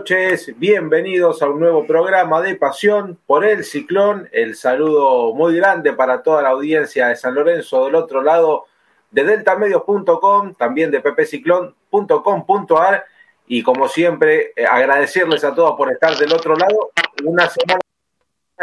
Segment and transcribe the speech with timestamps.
[0.00, 4.30] Noches, bienvenidos a un nuevo programa de Pasión por el Ciclón.
[4.32, 8.64] El saludo muy grande para toda la audiencia de San Lorenzo del otro lado
[9.10, 13.04] de deltamedios.com, también de ppciclón.com.ar
[13.46, 16.92] y como siempre eh, agradecerles a todos por estar del otro lado.
[17.22, 17.80] Una semana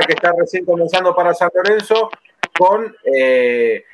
[0.08, 2.09] que está recién comenzando para San Lorenzo
[2.58, 3.86] con eh,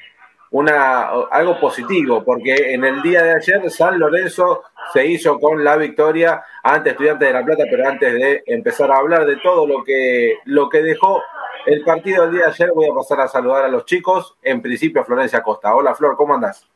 [0.53, 5.75] una, algo positivo, porque en el día de ayer San Lorenzo se hizo con la
[5.77, 9.83] victoria ante Estudiantes de La Plata, pero antes de empezar a hablar de todo lo
[9.83, 11.23] que, lo que dejó
[11.65, 14.61] el partido del día de ayer, voy a pasar a saludar a los chicos, en
[14.61, 15.73] principio a Florencia Costa.
[15.73, 16.67] Hola Flor, ¿cómo andás?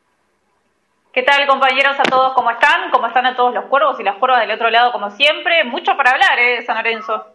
[1.13, 2.33] ¿Qué tal compañeros a todos?
[2.33, 2.89] ¿Cómo están?
[2.89, 5.63] ¿Cómo están a todos los cuervos y las cuervas del otro lado como siempre?
[5.65, 6.63] Mucho para hablar, ¿eh?
[6.65, 7.27] San Lorenzo.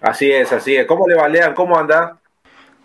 [0.00, 0.86] Así es, así es.
[0.86, 2.18] ¿Cómo le va, ¿Cómo anda?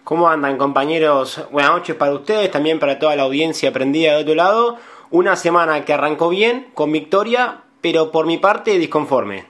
[0.08, 1.46] ¿Cómo andan compañeros?
[1.52, 4.78] Buenas noches para ustedes, también para toda la audiencia prendida de otro lado.
[5.10, 9.46] Una semana que arrancó bien, con victoria, pero por mi parte disconforme.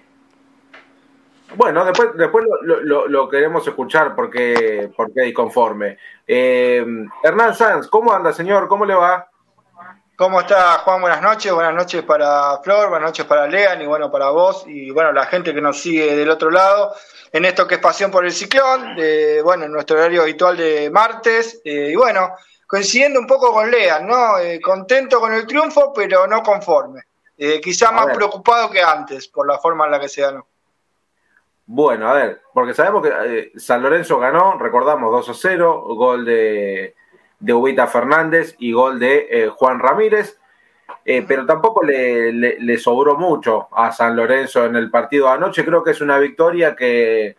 [1.53, 5.99] Bueno, después, después lo, queremos escuchar porque, porque disconforme.
[6.25, 6.83] Eh,
[7.21, 8.67] Hernán Sanz, ¿cómo anda señor?
[8.67, 9.29] ¿Cómo le va?
[10.15, 11.01] ¿Cómo está Juan?
[11.01, 14.89] Buenas noches, buenas noches para Flor, buenas noches para Lean y bueno, para vos y
[14.89, 16.95] bueno, la gente que nos sigue del otro lado
[17.31, 20.89] en esto que es Pasión por el Ciclón, de, bueno, en nuestro horario habitual de
[20.89, 24.37] martes eh, y bueno, coincidiendo un poco con Lean, ¿no?
[24.39, 27.03] Eh, contento con el triunfo, pero no conforme.
[27.37, 30.47] Eh, quizá más preocupado que antes por la forma en la que se ganó.
[31.65, 36.95] Bueno, a ver, porque sabemos que San Lorenzo ganó, recordamos 2 a 0, gol de
[37.39, 40.39] de Ubita Fernández y gol de Juan Ramírez.
[41.09, 45.63] Eh, pero tampoco le, sobró mucho a San Lorenzo en el partido de anoche.
[45.63, 47.37] Creo que es una victoria que,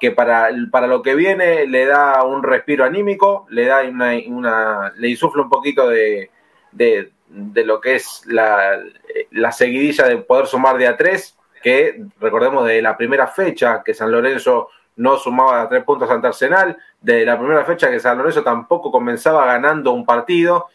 [0.00, 5.08] que para, para, lo que viene le da un respiro anímico, le da una, le
[5.08, 6.30] insufla un poquito de,
[6.72, 7.12] de,
[7.64, 8.80] lo que es la,
[9.30, 13.92] la, seguidilla de poder sumar de a tres, que recordemos de la primera fecha que
[13.94, 18.42] San Lorenzo no sumaba tres puntos ante Arsenal, de la primera fecha que San Lorenzo
[18.42, 20.66] tampoco comenzaba ganando un partido,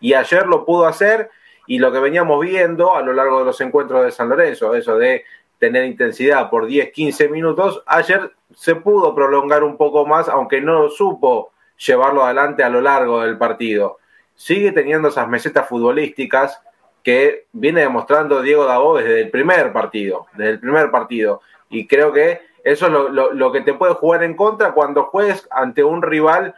[0.00, 1.30] y ayer lo pudo hacer,
[1.70, 4.98] y lo que veníamos viendo a lo largo de los encuentros de San Lorenzo, eso
[4.98, 5.24] de
[5.56, 10.88] tener intensidad por 10, 15 minutos, ayer se pudo prolongar un poco más, aunque no
[10.88, 13.98] supo llevarlo adelante a lo largo del partido.
[14.34, 16.60] Sigue teniendo esas mesetas futbolísticas
[17.04, 21.40] que viene demostrando Diego Dabó desde el primer partido, desde el primer partido.
[21.68, 25.84] Y creo que eso es lo, que te puede jugar en contra cuando juegues ante
[25.84, 26.56] un rival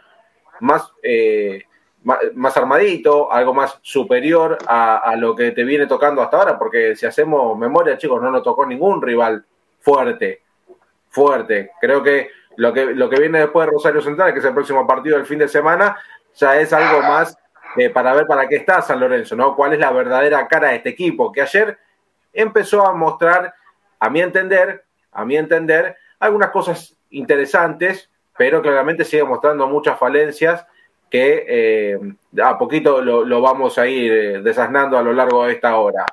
[0.59, 1.65] más, eh,
[2.03, 7.05] más, armadito, algo más superior a, lo que te viene tocando hasta ahora, porque si
[7.05, 9.45] hacemos memoria, chicos, no nos tocó ningún rival
[9.79, 10.41] fuerte,
[11.09, 11.71] fuerte.
[11.79, 14.85] Creo que lo que, lo que viene después de Rosario Central, que es el próximo
[14.85, 15.97] partido del fin de semana,
[16.35, 17.37] ya es algo más
[17.77, 19.55] eh, para ver para qué está San Lorenzo, ¿no?
[19.55, 21.31] ¿Cuál es la verdadera cara de este equipo?
[21.31, 21.77] Que ayer
[22.31, 23.53] empezó a mostrar,
[23.99, 30.65] a mi entender, a mi entender, algunas cosas interesantes, pero claramente sigue mostrando muchas falencias
[31.13, 31.99] que eh,
[32.43, 36.07] a poquito lo, vamos a ir eh, desasnando a lo largo de esta hora.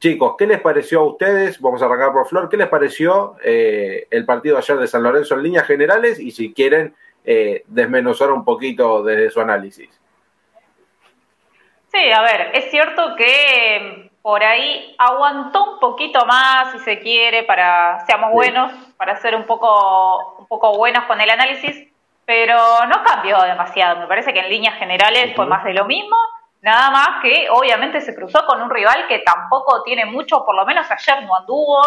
[0.00, 1.60] Chicos, ¿qué les pareció a ustedes?
[1.60, 2.48] Vamos a arrancar por Flor.
[2.48, 6.18] ¿Qué les pareció eh, el partido ayer de San Lorenzo en líneas generales?
[6.18, 6.94] Y si quieren
[7.66, 9.88] desmenuzar un poquito desde su análisis.
[11.90, 17.44] Sí, a ver, es cierto que por ahí aguantó un poquito más, si se quiere,
[17.44, 21.93] para seamos buenos, para ser un poco, un poco buenos con el análisis,
[22.26, 24.00] pero no cambió demasiado.
[24.00, 26.16] Me parece que en líneas generales fue más de lo mismo,
[26.62, 30.64] nada más que obviamente se cruzó con un rival que tampoco tiene mucho, por lo
[30.64, 31.82] menos ayer no anduvo,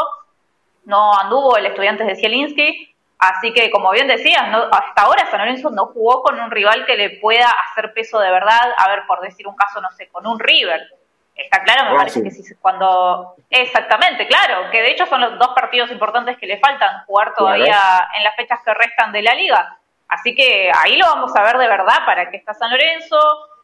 [0.86, 5.70] no anduvo el estudiante de Zielinski, así que como bien decías, hasta ahora San Lorenzo
[5.72, 9.22] no jugó con un rival que le pueda hacer peso de verdad, a ver, por
[9.22, 10.82] decir un caso, no sé, con un River
[11.38, 13.36] Está claro, me parece que si cuando.
[13.50, 17.78] Exactamente, claro, que de hecho son los dos partidos importantes que le faltan jugar todavía
[18.18, 19.78] en las fechas que restan de la liga.
[20.08, 23.20] Así que ahí lo vamos a ver de verdad para que está San Lorenzo.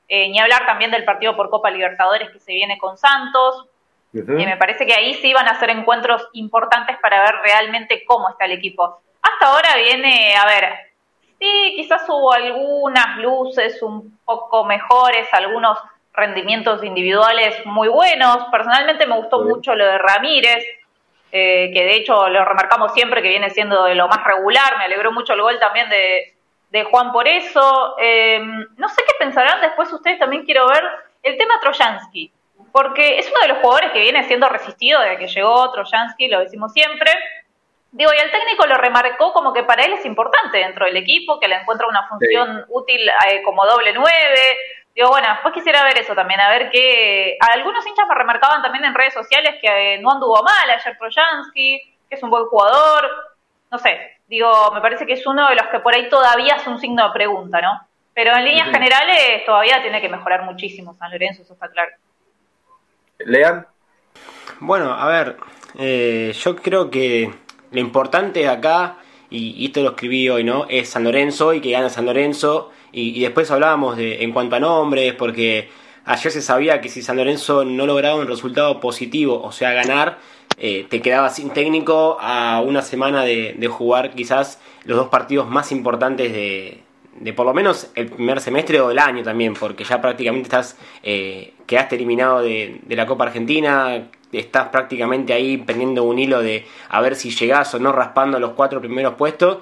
[0.07, 3.67] Eh, ni hablar también del partido por Copa Libertadores que se viene con Santos.
[4.13, 8.29] Y me parece que ahí sí van a ser encuentros importantes para ver realmente cómo
[8.29, 9.01] está el equipo.
[9.23, 10.69] Hasta ahora viene, a ver,
[11.39, 15.79] sí, quizás hubo algunas luces un poco mejores, algunos
[16.13, 18.45] rendimientos individuales muy buenos.
[18.51, 20.63] Personalmente me gustó mucho lo de Ramírez,
[21.31, 24.77] eh, que de hecho lo remarcamos siempre que viene siendo de lo más regular.
[24.77, 26.32] Me alegró mucho el gol también de,
[26.73, 27.95] de Juan por eso.
[27.99, 30.83] Em, no sé qué pensarán después ustedes, también quiero ver
[31.21, 32.33] el tema Trojansky,
[32.71, 36.39] porque es uno de los jugadores que viene siendo resistido desde que llegó Trojansky, lo
[36.39, 37.11] decimos siempre.
[37.91, 41.39] Digo, y el técnico lo remarcó como que para él es importante dentro del equipo,
[41.39, 44.57] que le encuentra una función útil eh, como doble nueve,
[44.95, 47.35] Digo, bueno, después quisiera ver eso también, a ver qué...
[47.39, 52.15] Algunos hinchas me remarcaban también en redes sociales que no anduvo mal ayer Trojansky, que
[52.15, 53.09] es un buen jugador,
[53.71, 56.67] no sé, digo, me parece que es uno de los que por ahí todavía es
[56.67, 57.87] un signo de pregunta, ¿no?
[58.13, 61.91] Pero en líneas generales todavía tiene que mejorar muchísimo San Lorenzo, eso está claro.
[63.19, 63.65] Lean.
[64.59, 65.37] Bueno, a ver,
[65.77, 67.33] eh, yo creo que
[67.71, 68.97] lo importante acá,
[69.29, 70.67] y, esto lo escribí hoy, ¿no?
[70.69, 72.71] Es San Lorenzo y que gana San Lorenzo.
[72.91, 75.69] Y, después hablábamos de en cuanto a nombres, porque
[76.05, 80.19] ayer se sabía que si San Lorenzo no lograba un resultado positivo, o sea, ganar,
[80.57, 85.71] eh, te quedaba sin técnico a una semana de, jugar quizás los dos partidos más
[85.71, 90.47] importantes de, por lo menos el primer semestre o del año también, porque ya prácticamente
[90.47, 96.65] estás eh, quedaste eliminado de, la Copa Argentina, estás prácticamente ahí pendiendo un hilo de
[96.89, 99.59] a ver si llegás o no raspando los cuatro primeros puestos.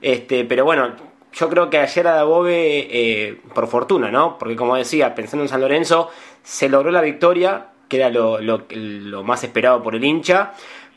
[0.00, 0.92] Este, pero bueno,
[1.32, 4.38] yo creo que ayer a eh, por fortuna, ¿no?
[4.38, 6.10] Porque como decía, pensando en San Lorenzo,
[6.42, 10.54] se logró la victoria, que era lo, más esperado por el hincha.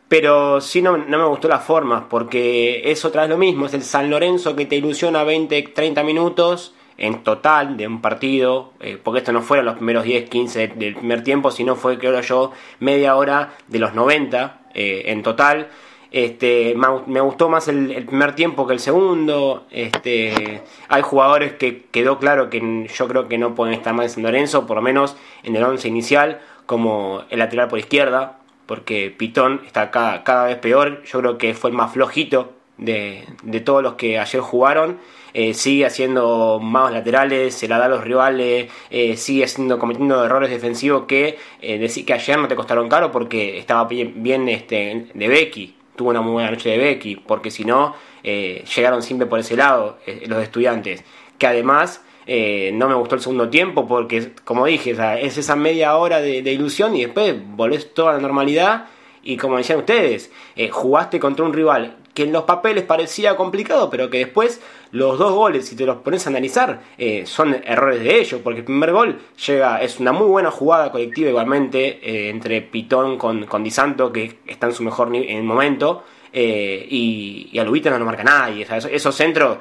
[0.08, 3.84] Pero sí no, me gustó las formas, porque es otra vez lo mismo, es el
[3.84, 9.20] San Lorenzo que te ilusiona 20, 30 minutos en total de un partido, eh, porque
[9.20, 13.16] esto no fueron los primeros 10, 15 del primer tiempo, sino fue, creo yo, media
[13.16, 15.68] hora de los 90 eh, en total.
[16.16, 19.66] Este, me gustó más el, primer tiempo que el segundo.
[19.70, 24.10] Este, hay jugadores que quedó claro que yo creo que no pueden estar más en
[24.12, 29.14] San Lorenzo, por lo menos en el 11 inicial, como el lateral por izquierda, porque
[29.16, 31.04] Pitón está cada, cada vez peor.
[31.04, 35.00] Yo creo que fue el más flojito de, de todos los que ayer jugaron.
[35.38, 40.24] Eh, sigue haciendo malos laterales, se la da a los rivales, eh, sigue haciendo, cometiendo
[40.24, 45.08] errores defensivos que eh, decir que ayer no te costaron caro porque estaba bien, este,
[45.14, 49.40] de Becky, tuvo una muy buena noche de Becky, porque si no, llegaron siempre por
[49.40, 49.98] ese lado
[50.28, 51.04] los estudiantes,
[51.38, 52.02] que además...
[52.28, 56.96] no me gustó el segundo tiempo porque, como dije, es esa media hora de, ilusión
[56.96, 58.88] y después volvés toda la normalidad
[59.24, 60.32] y como decían ustedes,
[60.72, 64.62] jugaste contra un rival que en los papeles parecía complicado, pero que después
[64.92, 68.60] los dos goles, si te los pones a analizar, eh, son errores de ellos, porque
[68.60, 73.46] el primer gol llega, es una muy buena jugada colectiva igualmente eh, entre Pitón con,
[73.46, 76.06] con Di Santo, que está en su mejor en momento,
[76.38, 78.68] eh, y, y, a Lubita no marca nadie.
[78.92, 79.58] esos, centros,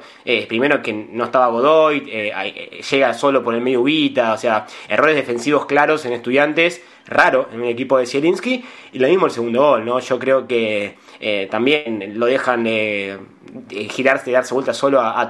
[0.47, 5.65] primero que no estaba Godoy, llega solo por el medio Ubita, o sea, errores defensivos
[5.65, 9.85] claros en estudiantes, raro en el equipo de Zielinski, y lo mismo el segundo gol,
[9.85, 9.99] ¿no?
[9.99, 13.19] Yo creo que eh, también lo dejan de
[13.89, 15.27] girarse, darse vuelta solo a,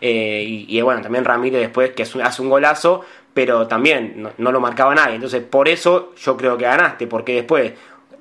[0.00, 3.02] eh, y, bueno, también Ramírez después que hace un golazo,
[3.32, 5.16] pero también no, lo marcaba nadie.
[5.16, 7.72] Entonces, por eso yo creo que ganaste, porque después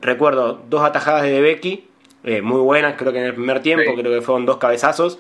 [0.02, 1.88] recuerdo dos atajadas de Becky,
[2.24, 5.20] eh, muy buenas, creo que en el primer tiempo, creo que fueron dos cabezazos,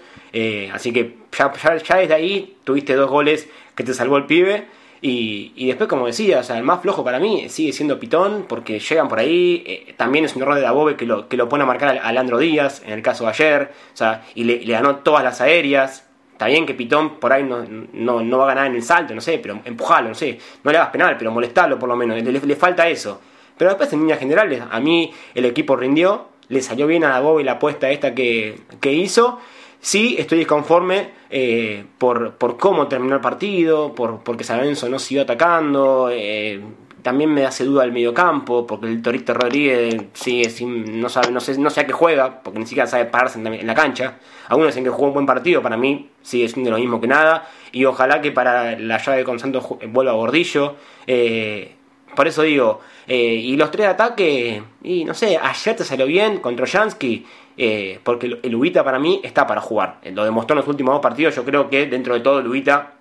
[0.73, 4.65] así que ya, ya desde ahí tuviste dos goles que te salvó el pibe.
[5.05, 8.79] Y, después, como decía, o sea, el más flojo para mí sigue siendo Pitón, porque
[8.79, 9.61] llegan por ahí.
[9.67, 12.13] Eh, también es un error de Dabove que lo, que lo pone a marcar a,
[12.13, 16.07] Landro Díaz, en el caso de ayer, o sea, y le, ganó todas las aéreas.
[16.31, 19.19] Está bien que Pitón por ahí no, no, va a ganar en el salto, no
[19.19, 20.39] sé, pero empujalo, no sé.
[20.63, 22.23] No le hagas penal, pero molestarlo por lo menos.
[22.23, 23.19] Le, falta eso.
[23.57, 27.43] Pero después, en líneas generales, a mí el equipo rindió, le salió bien a Dabove
[27.43, 29.39] la apuesta esta que, que hizo.
[29.81, 34.97] Sí, estoy disconforme eh, por, por, cómo terminó el partido, por, porque San Lorenzo no
[34.97, 36.09] siguió atacando.
[36.09, 36.61] Eh,
[37.01, 41.41] también me hace duda el mediocampo, porque el Torito Rodríguez sigue sin, no sabe, no
[41.41, 44.19] sé, no sé a qué juega, porque ni siquiera sabe pararse en la, cancha.
[44.47, 47.49] Algunos dicen que jugó un buen partido, para mí sigue siendo lo mismo que nada.
[47.73, 50.77] Y ojalá que para la llave con Santos vuelva Gordillo.
[51.05, 51.75] Eh,
[52.15, 56.65] por eso digo, y los tres ataques, y no sé, ayer te salió bien contra
[56.65, 59.99] Jansky eh, porque el Ubita para mí está para jugar.
[60.01, 61.35] Eh, lo demostró en los últimos dos partidos.
[61.35, 62.93] Yo creo que dentro de todo el Ubita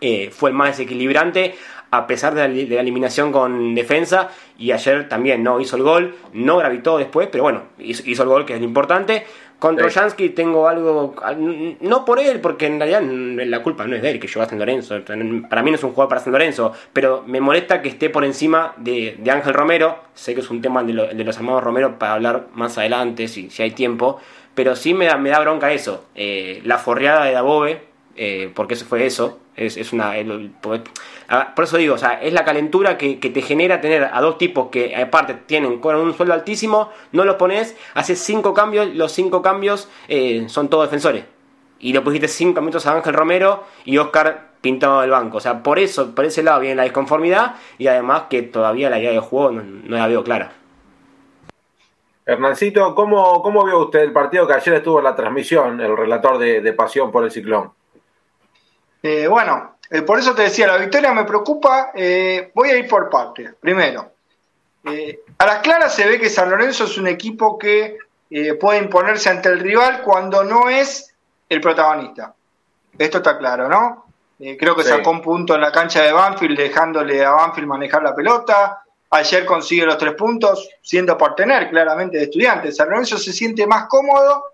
[0.00, 1.54] eh, fue el más desequilibrante
[1.90, 6.58] a pesar de la, eliminación con defensa y ayer también no hizo el gol, no
[6.58, 9.24] gravitó después, pero bueno, hizo, el gol que es lo importante.
[9.58, 11.16] Con Trojansky tengo algo,
[11.80, 14.46] no por él, porque en realidad la culpa no es de él, que yo a
[14.46, 15.00] San Lorenzo,
[15.50, 18.24] para mí no es un jugador para San Lorenzo, pero me molesta que esté por
[18.24, 22.46] encima de, Ángel Romero, sé que es un tema de, los hermanos Romero para hablar
[22.54, 24.20] más adelante, si, si hay tiempo,
[24.54, 27.82] pero sí me da, me da bronca eso, eh, la forreada de Dabove,
[28.14, 30.14] eh, porque eso fue eso, es, es una...
[31.28, 34.38] Ah, por eso digo, o sea, es la calentura que, te genera tener a dos
[34.38, 39.12] tipos que aparte tienen con un sueldo altísimo, no los pones, haces cinco cambios, los
[39.12, 41.24] cinco cambios eh, son todos defensores.
[41.80, 45.38] Y le pusiste cinco minutos a Ángel Romero y Oscar pintado del banco.
[45.38, 48.98] O sea, por eso, por ese lado viene la disconformidad y además que todavía la
[48.98, 50.52] idea de juego no, la veo clara.
[52.26, 56.38] Hernancito, ¿cómo, ¿cómo vio usted el partido que ayer estuvo en la transmisión, el relator
[56.38, 57.72] de, Pasión por el Ciclón?
[59.02, 61.92] Eh, bueno, Eh, por eso te decía, la victoria me preocupa.
[61.94, 63.54] Eh, voy a ir por partes.
[63.58, 64.12] Primero,
[64.84, 67.96] eh, a las claras se ve que San Lorenzo es un equipo que
[68.60, 71.14] puede imponerse ante el rival cuando no es
[71.48, 72.34] el protagonista.
[72.98, 74.04] Esto está claro, ¿no?
[74.56, 78.14] creo que sacó un punto en la cancha de Banfield, dejándole a Banfield manejar la
[78.14, 78.82] pelota.
[79.10, 82.76] Ayer consigue los tres puntos, siendo por tener claramente de estudiantes.
[82.76, 84.44] San Lorenzo se siente más cómodo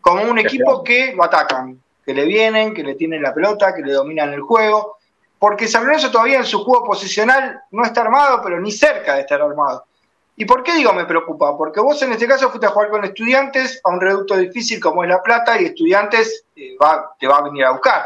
[0.00, 3.82] como un equipo que lo atacan, que le vienen, que le tienen la pelota, que
[3.82, 4.96] le dominan el juego,
[5.40, 9.22] porque San Lorenzo todavía en su juego posicional no está armado, pero ni cerca de
[9.22, 9.84] estar armado.
[10.36, 11.56] ¿Y por qué digo me preocupa?
[11.56, 15.02] Porque vos en este caso fuiste a jugar con estudiantes a un reducto difícil como
[15.02, 16.76] es La Plata y estudiantes eh,
[17.18, 18.04] te va a venir a buscar.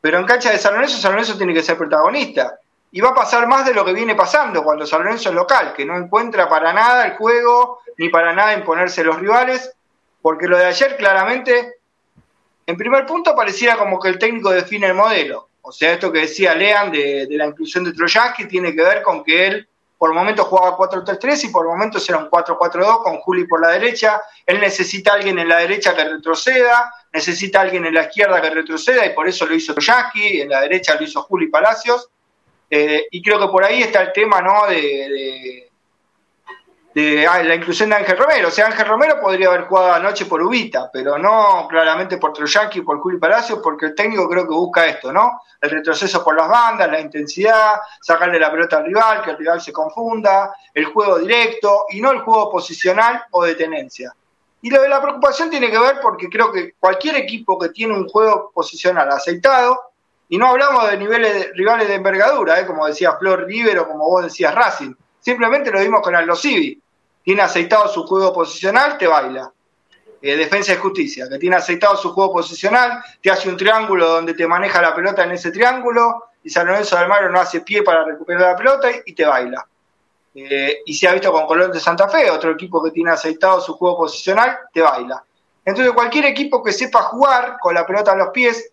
[0.00, 2.58] Pero en cancha de San Lorenzo, San Lorenzo tiene que ser protagonista.
[2.92, 5.74] Y va a pasar más de lo que viene pasando cuando San Lorenzo es local,
[5.76, 9.72] que no encuentra para nada el juego, ni para nada imponerse los rivales,
[10.22, 11.74] porque lo de ayer claramente
[12.66, 15.48] en primer punto pareciera como que el técnico define el modelo.
[15.62, 19.24] O sea, esto que decía Lean de, la inclusión de Troyaski tiene que ver con
[19.24, 23.60] que él por momentos jugaba 4-3-3 y por momentos era un 4-4-2 con Juli por
[23.60, 24.20] la derecha.
[24.44, 28.42] Él necesita a alguien en la derecha que retroceda, necesita a alguien en la izquierda
[28.42, 32.10] que retroceda y por eso lo hizo Troyaski, en la derecha lo hizo Juli Palacios.
[32.68, 34.66] Eh, y creo que por ahí está el tema ¿no?
[34.66, 35.73] de de
[36.96, 38.48] ah, la inclusión de Ángel Romero.
[38.48, 42.82] O sea, Ángel Romero podría haber jugado anoche por Ubita, pero no claramente por Troyaki
[42.82, 45.40] por Juli Palacio, porque el técnico creo que busca esto, ¿no?
[45.60, 49.60] El retroceso por las bandas, la intensidad, sacarle la pelota al rival, que el rival
[49.60, 54.14] se confunda, el juego directo y no el juego posicional o de tenencia.
[54.62, 57.94] Y lo de la preocupación tiene que ver porque creo que cualquier equipo que tiene
[57.94, 59.80] un juego posicional aceitado,
[60.28, 62.66] y no hablamos de niveles de, rivales de envergadura, ¿eh?
[62.66, 66.80] como decía Flor River o como vos decías Racing, simplemente lo vimos con Aldo Civi
[67.24, 69.50] tiene aceitado su juego posicional, te baila.
[70.22, 74.34] Eh, defensa y justicia, que tiene aceitado su juego posicional, te hace un triángulo donde
[74.34, 77.82] te maneja la pelota en ese triángulo, y San Lorenzo de Almagro no hace pie
[77.82, 79.66] para recuperar la pelota y, te baila.
[80.34, 83.60] Eh, y se ha visto con Colón de Santa Fe, otro equipo que tiene aceitado
[83.60, 85.22] su juego posicional, te baila.
[85.64, 88.70] Entonces cualquier equipo que sepa jugar con la pelota a los pies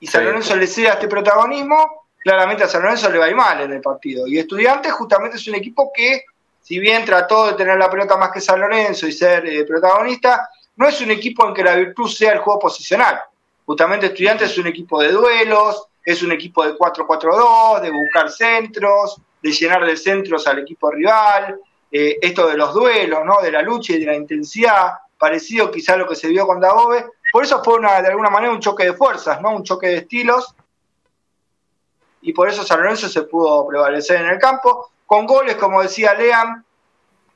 [0.00, 3.36] y San Lorenzo le ceda este protagonismo, claramente a San Lorenzo le va a ir
[3.36, 4.26] mal en el partido.
[4.26, 6.24] Y Estudiantes justamente es un equipo que
[6.66, 10.50] si bien trató de tener la pelota más que San Lorenzo y ser eh, protagonista,
[10.74, 13.20] no es un equipo en que la virtud sea el juego posicional.
[13.64, 19.20] Justamente Estudiantes es un equipo de duelos, es un equipo de 4-4-2, de buscar centros,
[19.40, 21.60] de llenar de centros al equipo rival,
[21.92, 23.40] eh, esto de los duelos, ¿no?
[23.40, 26.60] de la lucha y de la intensidad, parecido quizá a lo que se vio con
[26.60, 27.06] Dagobe.
[27.30, 29.54] Por eso fue una, de alguna manera un choque de fuerzas, ¿no?
[29.54, 30.52] un choque de estilos,
[32.22, 36.14] y por eso San Lorenzo se pudo prevalecer en el campo con goles, como decía
[36.14, 36.64] Lean.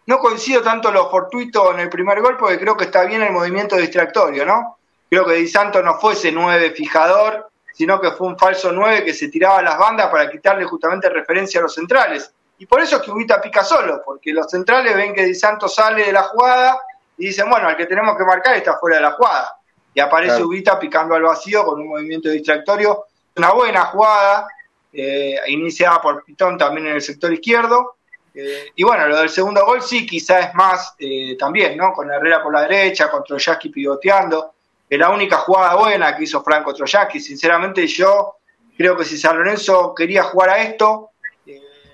[0.06, 3.32] No coincido tanto lo fortuito en el primer gol porque creo que está bien el
[3.32, 4.78] movimiento distractorio, ¿no?
[5.08, 9.04] Creo que Di Santo no fue ese 9 fijador, sino que fue un falso 9
[9.04, 12.32] que se tiraba a las bandas para quitarle justamente referencia a los centrales.
[12.58, 15.68] Y por eso es que Ubita pica solo, porque los centrales ven que Di Santo
[15.68, 16.78] sale de la jugada
[17.16, 19.56] y dicen, bueno, al que tenemos que marcar está fuera de la jugada.
[19.94, 23.06] Y aparece Ubita picando al vacío con un movimiento distractorio.
[23.36, 24.46] Una buena jugada,
[24.92, 27.96] eh, iniciada por Pitón también en el sector izquierdo.
[28.34, 31.92] Eh, y bueno, lo del segundo gol sí, quizá es más eh, también, ¿no?
[31.92, 34.54] Con Herrera por la derecha, con Troyaski pivoteando.
[34.88, 37.20] Es la única jugada buena que hizo Franco Troyaski.
[37.20, 38.36] Sinceramente, yo
[38.76, 41.10] creo que si San Lorenzo quería jugar a esto,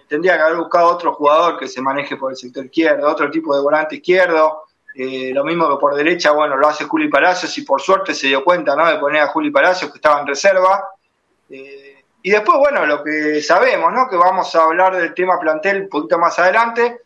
[0.09, 3.55] tendría que haber buscado otro jugador que se maneje por el sector izquierdo, otro tipo
[3.55, 4.63] de volante izquierdo.
[4.95, 8.43] lo mismo que por derecha, bueno, lo hace Juli Palacios y por suerte se dio
[8.43, 8.87] cuenta, ¿no?
[8.87, 10.89] De poner a Juli Palacios que estaba en reserva.
[12.27, 14.09] Y después, bueno, lo que sabemos, ¿no?
[14.09, 17.03] Que vamos a hablar del tema plantel un poquito más adelante,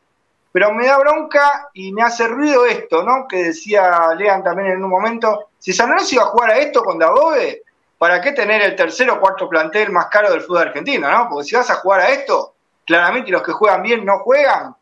[0.50, 3.28] pero me da bronca y me hace ruido esto, ¿no?
[3.28, 6.82] Que decía Lean también en un momento, si San Lorenzo iba a jugar a esto
[6.82, 7.64] con Dagobe,
[7.98, 11.28] ¿para qué tener el tercer o cuarto plantel más caro del fútbol argentino, ¿no?
[11.28, 12.54] Porque si vas a jugar a esto,
[12.86, 14.74] claramente los que juegan bien no juegan,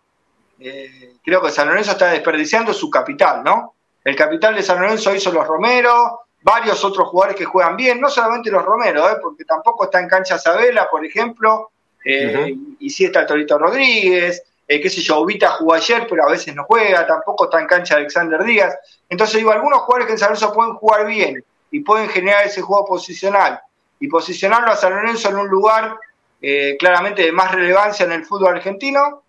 [0.61, 3.75] eh, creo que San Lorenzo está desperdiciando su capital, ¿no?
[4.04, 8.09] El capital de San Lorenzo hizo los Romero, varios otros jugadores que juegan bien, no
[8.09, 9.16] solamente los Romero, ¿eh?
[9.21, 11.71] porque tampoco está en cancha Sabela, por ejemplo,
[12.04, 16.26] eh, y sí está el Torito Rodríguez, eh, qué sé yo, Ubita jugó ayer, pero
[16.26, 18.76] a veces no juega, tampoco está en cancha Alexander Díaz.
[19.09, 22.61] Entonces digo, algunos jugadores que en San Lorenzo pueden jugar bien y pueden generar ese
[22.61, 23.61] juego posicional
[23.99, 25.97] y posicionarlo a San Lorenzo en un lugar
[26.40, 29.23] eh, claramente de más relevancia en el fútbol argentino,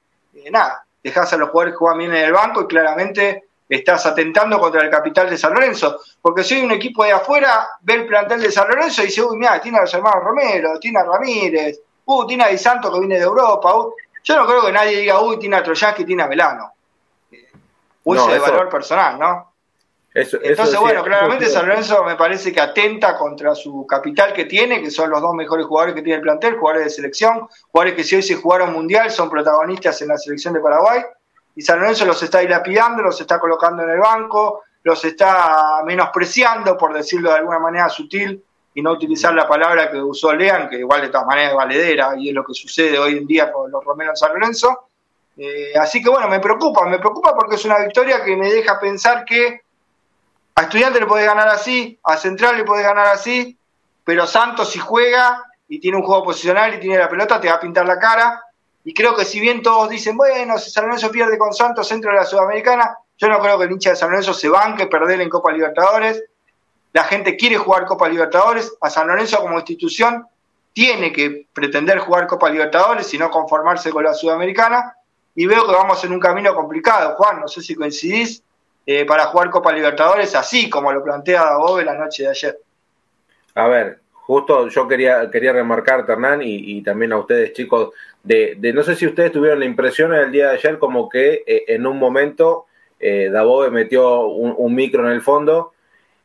[0.51, 4.59] nada, dejás a los jugadores que juegan bien en el banco y claramente estás atentando
[4.59, 5.99] contra el capital de San Lorenzo.
[6.21, 9.21] Porque si hay un equipo de afuera, ve el plantel de San Lorenzo y dice,
[9.21, 12.91] uy, mira, tiene a los hermanos Romero, tiene a Ramírez, uh, tiene a Di Santo
[12.91, 13.77] que viene de Europa.
[13.77, 13.93] Uh".
[14.23, 16.73] Yo no creo que nadie diga, uy, tiene a Troyaski, tiene a Melano.
[18.03, 19.49] Uy, de valor personal, ¿no?
[20.11, 24.89] Entonces, bueno, claramente San Lorenzo me parece que atenta contra su capital que tiene, que
[24.89, 28.15] son los dos mejores jugadores que tiene el plantel, jugadores de selección, jugadores que si
[28.15, 31.01] hoy se jugaron mundial son protagonistas en la selección de Paraguay,
[31.59, 36.77] y San Lorenzo los está dilapidando, los está colocando en el banco, los está menospreciando,
[36.77, 38.41] por decirlo de alguna manera sutil,
[38.73, 42.13] y no utilizar la palabra que usó Lean, que igual de todas maneras es valedera,
[42.17, 44.87] y es lo que sucede hoy en día con los Romero en San Lorenzo.
[45.35, 48.79] Eh, así que bueno, me preocupa, me preocupa porque es una victoria que me deja
[48.79, 49.59] pensar que
[50.55, 53.59] a Estudiante le puede ganar así, a Central le puede ganar así,
[54.05, 57.55] pero Santos si juega y tiene un juego posicional y tiene la pelota, te va
[57.55, 58.45] a pintar la cara.
[58.89, 62.09] Y creo que si bien todos dicen, bueno, si San Lorenzo pierde con Santos centro
[62.09, 65.21] de la Sudamericana, yo no creo que el hincha de San Lorenzo se banque perder
[65.21, 66.23] en Copa Libertadores.
[66.91, 68.75] La gente quiere jugar Copa Libertadores.
[68.81, 70.25] A San Lorenzo como institución
[70.73, 74.95] tiene que pretender jugar Copa Libertadores y no conformarse con la Sudamericana.
[75.35, 78.41] Y veo que vamos en un camino complicado, Juan, no sé si coincidís,
[78.87, 82.59] eh, para jugar Copa Libertadores, así como lo plantea Bobe la noche de ayer.
[83.53, 88.83] A ver, justo yo quería, quería remarcar, Hernán, y, también a ustedes, chicos, de, no
[88.83, 91.97] sé si ustedes tuvieron la impresión el día de ayer como que eh, en un
[91.97, 92.67] momento
[92.99, 95.73] eh, Dabove metió un, micro en el fondo,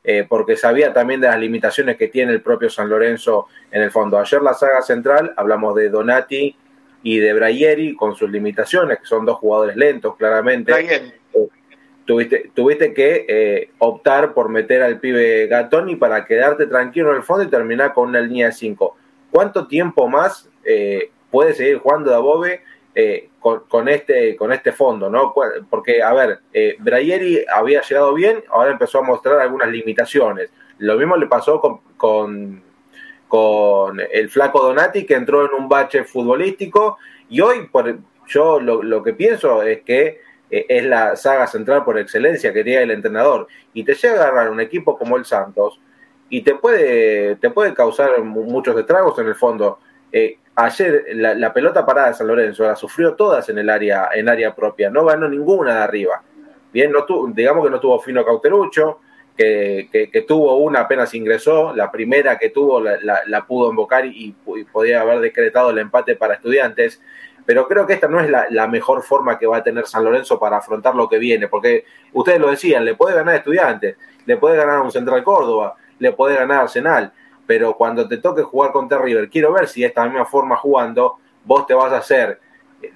[0.05, 3.91] eh, porque sabía también de las limitaciones que tiene el propio San Lorenzo en el
[3.91, 4.19] fondo.
[4.19, 6.55] Ayer la saga central, hablamos de Donati
[7.03, 10.75] y de Brayeri con sus limitaciones, que son dos jugadores lentos, claramente
[12.05, 17.23] tuviste, tuviste que eh, optar por meter al pibe Gatoni para quedarte tranquilo en el
[17.23, 18.97] fondo y terminar con una línea de 5.
[19.31, 22.63] ¿Cuánto tiempo más eh, puede seguir jugando Dabove
[22.95, 25.11] eh, con, este, con este fondo?
[25.11, 25.35] ¿no?
[25.69, 30.51] Porque, a ver, eh, Brayeri había llegado bien, ahora empezó a mostrar algunas limitaciones.
[30.79, 32.63] Lo mismo le pasó con, con,
[33.29, 38.83] con el flaco Donati, que entró en un bache futbolístico, y hoy por, yo lo,
[38.83, 40.21] lo que pienso es que
[40.51, 44.29] eh, es la saga central por excelencia que tiene el entrenador, y te llega a
[44.29, 45.81] agarrar un equipo como el Santos,
[46.29, 49.79] y te puede, te puede causar muchos estragos en el fondo.
[50.11, 54.29] Eh, ayer la, pelota parada de San Lorenzo la sufrió todas en el área, en
[54.29, 56.23] área propia, no ganó ninguna de arriba.
[56.73, 59.01] Bien, no digamos que no tuvo Fino Cauterucho,
[59.37, 64.65] que, que, tuvo una apenas ingresó, la primera que tuvo la, pudo invocar y, y,
[64.65, 67.01] podía haber decretado el empate para estudiantes
[67.47, 70.39] pero creo que esta no es la, mejor forma que va a tener San Lorenzo
[70.39, 74.37] para afrontar lo que viene, porque ustedes lo decían, le puede ganar a Estudiantes, le
[74.37, 77.13] puede ganar a un Central Córdoba, le puede ganar a Arsenal,
[77.47, 81.19] pero cuando te toque jugar contra River, quiero ver si de esta misma forma jugando,
[81.45, 82.41] vos te vas a hacer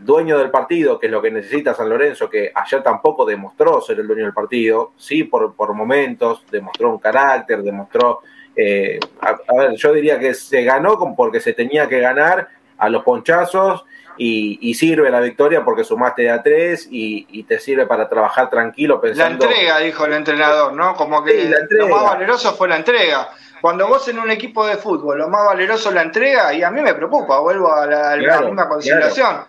[0.01, 4.01] dueño del partido, que es lo que necesita San Lorenzo, que ayer tampoco demostró ser
[4.01, 8.21] el dueño del partido, sí, por, por momentos, demostró un carácter, demostró...
[8.61, 13.05] Eh, a, ver, yo diría que se ganó porque se tenía que ganar a los
[13.05, 13.85] ponchazos
[14.19, 19.01] y, sirve la victoria porque sumaste de a tres y, te sirve para trabajar tranquilo
[19.01, 19.47] pensando...
[19.47, 20.95] La entrega, dijo el entrenador, ¿no?
[20.95, 23.31] Como que lo más valeroso fue la entrega.
[23.61, 26.71] Cuando vos en un equipo de fútbol, lo más valeroso es la entrega, y a
[26.71, 29.45] mí me preocupa, vuelvo a la, misma consideración.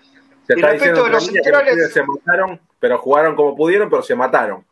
[0.48, 1.94] Y respecto de los centrales...
[1.94, 4.66] Se mataron, pero jugaron como pudieron, pero se mataron.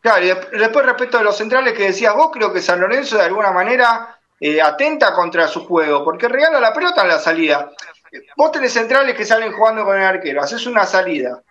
[0.00, 3.24] Claro, y después respecto de los centrales que decías vos, creo que San Lorenzo de
[3.24, 7.70] alguna manera eh, atenta contra su juego, porque regala la pelota en la salida.
[8.36, 11.42] Vos tenés centrales que salen jugando con el arquero, haces una salida,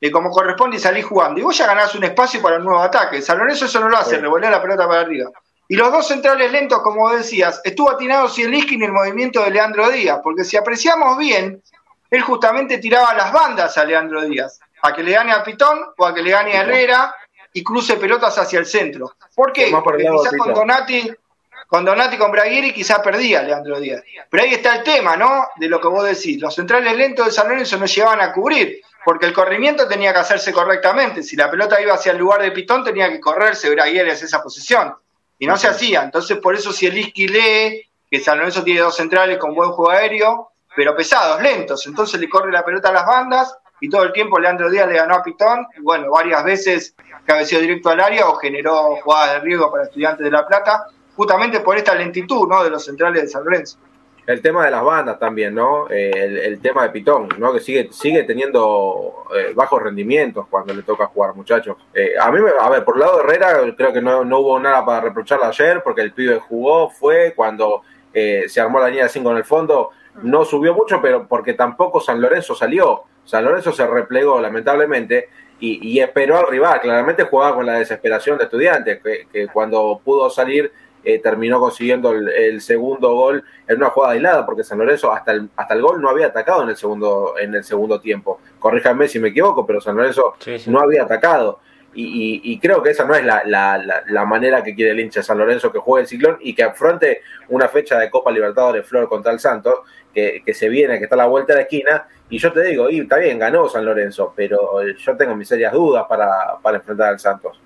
[0.00, 2.80] y como corresponde y salís jugando, y vos ya ganás un espacio para un nuevo
[2.80, 3.22] ataque.
[3.22, 5.30] San Lorenzo eso no lo hace, revolea la pelota para arriba.
[5.66, 9.88] Y los dos centrales lentos, como decías, estuvo atinado Zielinski en el movimiento de Leandro
[9.88, 11.62] Díaz, porque si apreciamos bien,
[12.10, 16.06] él justamente tiraba las bandas a Leandro Díaz, a que le gane a Pitón o
[16.06, 17.14] a que le gane a Herrera
[17.52, 19.14] y cruce pelotas hacia el centro.
[19.34, 19.70] ¿Por qué?
[19.82, 21.10] Porque quizás con Donati
[21.66, 24.02] con Donati con Braguieri quizá perdía Leandro Díaz.
[24.30, 25.48] Pero ahí está el tema, ¿no?
[25.56, 26.40] De lo que vos decís.
[26.40, 30.20] Los centrales lentos de San Lorenzo no llevaban a cubrir, porque el corrimiento tenía que
[30.20, 31.22] hacerse correctamente.
[31.22, 34.42] Si la pelota iba hacia el lugar de Pitón, tenía que correrse Braguieri hacia esa
[34.42, 34.94] posición.
[35.38, 36.02] Y no se hacía.
[36.02, 39.70] Entonces, por eso si el Isqui lee que San Lorenzo tiene dos centrales con buen
[39.70, 41.86] juego aéreo, pero pesados, lentos.
[41.86, 44.96] Entonces le corre la pelota a las bandas y todo el tiempo Leandro Díaz le
[44.96, 45.66] ganó a Pitón.
[45.76, 50.24] Y bueno, varias veces cabeció directo al área o generó jugadas de riesgo para estudiantes
[50.24, 52.62] de La Plata justamente por esta lentitud ¿no?
[52.64, 53.78] de los centrales de San Lorenzo.
[54.26, 55.86] El tema de las bandas también, ¿no?
[55.90, 56.10] Eh,
[56.44, 57.52] el, tema de Pitón, ¿no?
[57.52, 61.76] Que sigue, sigue teniendo eh, bajos rendimientos cuando le toca jugar, muchachos.
[61.92, 64.58] Eh, a mí, a ver, por el lado de Herrera, creo que no, no hubo
[64.58, 67.82] nada para reprocharle ayer, porque el pibe jugó, fue cuando
[68.14, 69.90] se armó la línea de 5 en el fondo,
[70.22, 73.02] no subió mucho, pero porque tampoco San Lorenzo salió.
[73.24, 76.80] San Lorenzo se replegó, lamentablemente, y, esperó al rival.
[76.80, 80.72] Claramente jugaba con la desesperación de estudiantes, que cuando pudo salir
[81.04, 85.48] eh, terminó consiguiendo el, segundo gol en una jugada aislada, porque San Lorenzo hasta el,
[85.56, 88.40] hasta el gol no había atacado en el segundo, en el segundo tiempo.
[88.58, 90.34] Corríjanme si me equivoco, pero San Lorenzo
[90.66, 91.60] no había atacado.
[91.96, 95.70] Y, creo que esa no es la, la, manera que quiere el hincha San Lorenzo
[95.70, 99.38] que juegue el ciclón y que afronte una fecha de Copa Libertadores Flor contra el
[99.38, 99.74] Santos,
[100.12, 102.08] que, que, se viene, que está a la vuelta de la esquina.
[102.28, 105.72] Y yo te digo, y está bien, ganó San Lorenzo, pero yo tengo mis serias
[105.72, 107.60] dudas para, para enfrentar al Santos.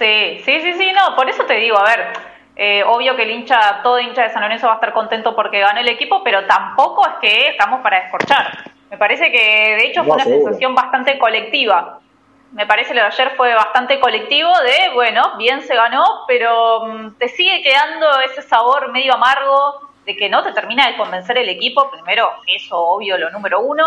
[0.00, 2.06] Sí, sí, sí, sí, no, por eso te digo, a ver,
[2.56, 5.60] eh, obvio que el hincha, todo hincha de San Lorenzo va a estar contento porque
[5.60, 8.64] ganó el equipo, pero tampoco es que estamos para escorchar.
[8.90, 11.98] Me parece que de hecho fue una sensación bastante colectiva.
[12.52, 17.18] Me parece lo de ayer fue bastante colectivo de, bueno, bien se ganó, pero mm,
[17.18, 21.50] te sigue quedando ese sabor medio amargo de que no te termina de convencer el
[21.50, 21.90] equipo.
[21.90, 23.84] Primero, eso obvio, lo número uno.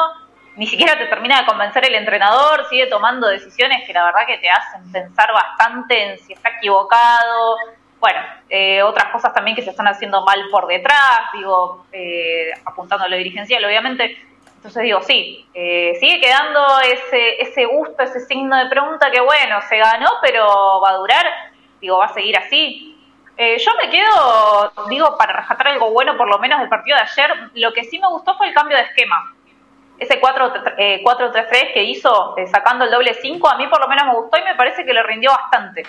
[0.56, 4.38] Ni siquiera te termina de convencer el entrenador, sigue tomando decisiones que la verdad que
[4.38, 7.58] te hacen pensar bastante en si está equivocado.
[8.00, 13.06] Bueno, eh, otras cosas también que se están haciendo mal por detrás, digo, eh, apuntando
[13.06, 14.18] a lo dirigencial, obviamente
[14.64, 19.62] entonces digo, sí, eh, sigue quedando ese, ese gusto, ese signo de pregunta que bueno,
[19.68, 21.26] se ganó, pero va a durar,
[21.82, 22.98] digo, va a seguir así.
[23.36, 27.04] Eh, yo me quedo, digo, para rescatar algo bueno por lo menos del partido de
[27.04, 29.33] ayer, lo que sí me gustó fue el cambio de esquema.
[30.04, 34.16] Ese 4-3-3 eh, que hizo sacando el doble 5, a mí por lo menos me
[34.16, 35.84] gustó y me parece que le rindió bastante.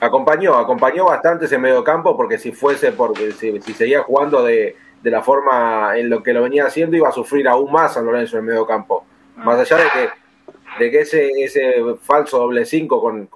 [0.00, 5.10] Acompañó, acompañó bastante ese medio campo porque si fuese, porque si seguía jugando de, de
[5.10, 8.36] la forma en lo que lo venía haciendo, iba a sufrir aún más San Lorenzo
[8.36, 9.06] en el medio campo.
[9.36, 13.26] Más allá de que, de que ese, ese falso doble 5 con,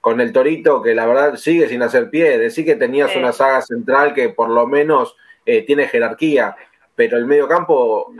[0.00, 3.62] con, el Torito, que la verdad sigue sin hacer pie, decir que tenías una saga
[3.62, 6.54] central que por lo menos eh, tiene jerarquía,
[6.96, 8.12] pero el medio campo,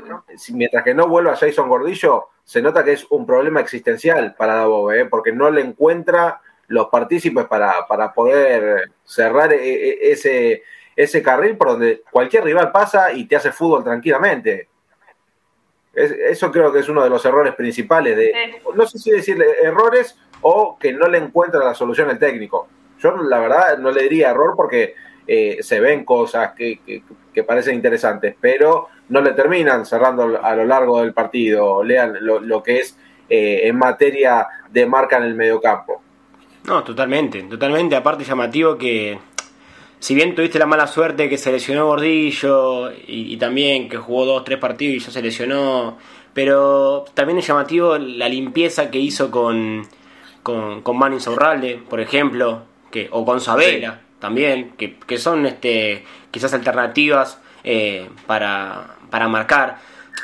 [0.51, 5.03] mientras que no vuelva Jason Gordillo, se nota que es un problema existencial para Davobe,
[5.03, 5.05] ¿eh?
[5.07, 10.63] porque no le encuentra los partícipes para, para poder cerrar e, e, ese,
[10.97, 14.69] ese carril por donde cualquier rival pasa y te hace fútbol tranquilamente.
[15.95, 20.19] eso creo que es uno de los errores principales de, no sé si decirle errores
[20.41, 22.69] o que no le encuentra la solución el técnico.
[22.99, 24.95] Yo la verdad no le diría error porque
[25.27, 27.03] eh, se ven cosas que,
[27.47, 31.83] parecen interesantes, pero no le terminan cerrando a lo largo del partido.
[31.83, 32.97] Lean lo, que es
[33.29, 36.03] eh, en materia de marca en el mediocampo.
[36.65, 37.97] No, totalmente, totalmente.
[37.97, 39.19] Aparte llamativo que
[39.99, 44.45] si bien tuviste la mala suerte que se lesionó Gordillo y, también que jugó dos,
[44.45, 45.99] tres partidos y ya se lesionó,
[46.33, 49.87] pero también es llamativo la limpieza que hizo con,
[50.43, 51.19] con, con Manny
[51.89, 58.97] por ejemplo, que, o con Sabela también, que, que, son este, quizás alternativas eh, para,
[59.11, 59.77] para marcar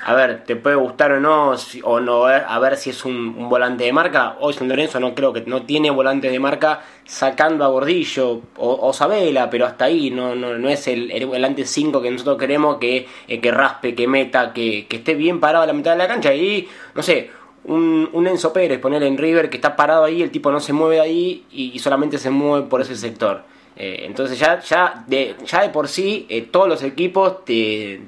[0.06, 3.84] a ver, te puede gustar o no, o no, a ver si es un, volante
[3.84, 4.36] de marca.
[4.40, 8.92] Hoy San Lorenzo no creo que no tiene volantes de marca sacando a Gordillo o,
[8.94, 13.06] Sabela, pero hasta ahí no, no, no es el, volante 5 que nosotros queremos que,
[13.28, 16.32] eh, que raspe, que meta, que, esté bien parado a la mitad de la cancha.
[16.34, 17.30] Y no sé,
[17.64, 20.72] un, un Enzo Pérez, poner en River que está parado ahí, el tipo no se
[20.72, 23.42] mueve ahí y, solamente se mueve por ese sector.
[23.82, 28.02] Eh, entonces ya, ya, de, ya de por sí eh, todos los equipos te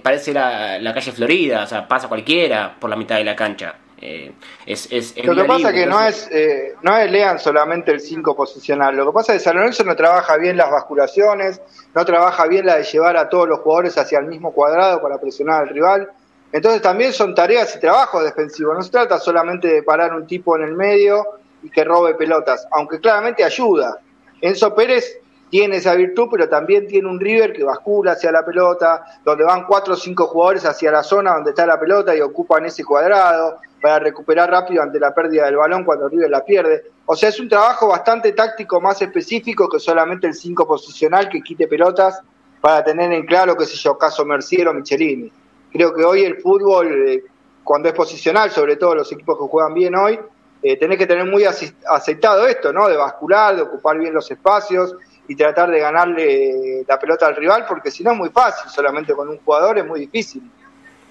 [0.00, 3.74] parece la, la, calle Florida, o sea, pasa cualquiera por la mitad de la cancha.
[4.00, 4.30] Eh,
[4.66, 7.98] es, es, lo que pasa es que no es eh, no es lean solamente el
[7.98, 11.60] 5 posicional, lo que pasa es que San Lorenzo no trabaja bien las basculaciones,
[11.92, 15.18] no trabaja bien la de llevar a todos los jugadores hacia el mismo cuadrado para
[15.18, 16.08] presionar al rival.
[16.52, 20.56] Entonces también son tareas y trabajos defensivos, no se trata solamente de parar un tipo
[20.56, 21.26] en el medio
[21.64, 23.98] y que robe pelotas, aunque claramente ayuda.
[24.40, 25.18] Enzo Pérez
[25.50, 29.66] tiene esa virtud, pero también tiene un River que bascula hacia la pelota, donde van
[29.66, 33.58] cuatro o cinco jugadores hacia la zona donde está la pelota y ocupan ese cuadrado
[33.82, 36.84] para recuperar rápido ante la pérdida del balón cuando River la pierde.
[37.06, 41.42] O sea, es un trabajo bastante táctico, más específico que solamente el cinco posicional que
[41.42, 42.20] quite pelotas
[42.60, 45.32] para tener en claro, qué sé yo, caso Merciero o Michelini.
[45.72, 47.24] Creo que hoy el fútbol, eh,
[47.64, 50.20] cuando es posicional, sobre todo los equipos que juegan bien hoy,
[50.62, 52.88] eh, tenés que tener muy aceptado esto, ¿no?
[52.88, 54.94] De bascular, de ocupar bien los espacios
[55.26, 59.14] y tratar de ganarle la pelota al rival, porque si no es muy fácil, solamente
[59.14, 60.42] con un jugador es muy difícil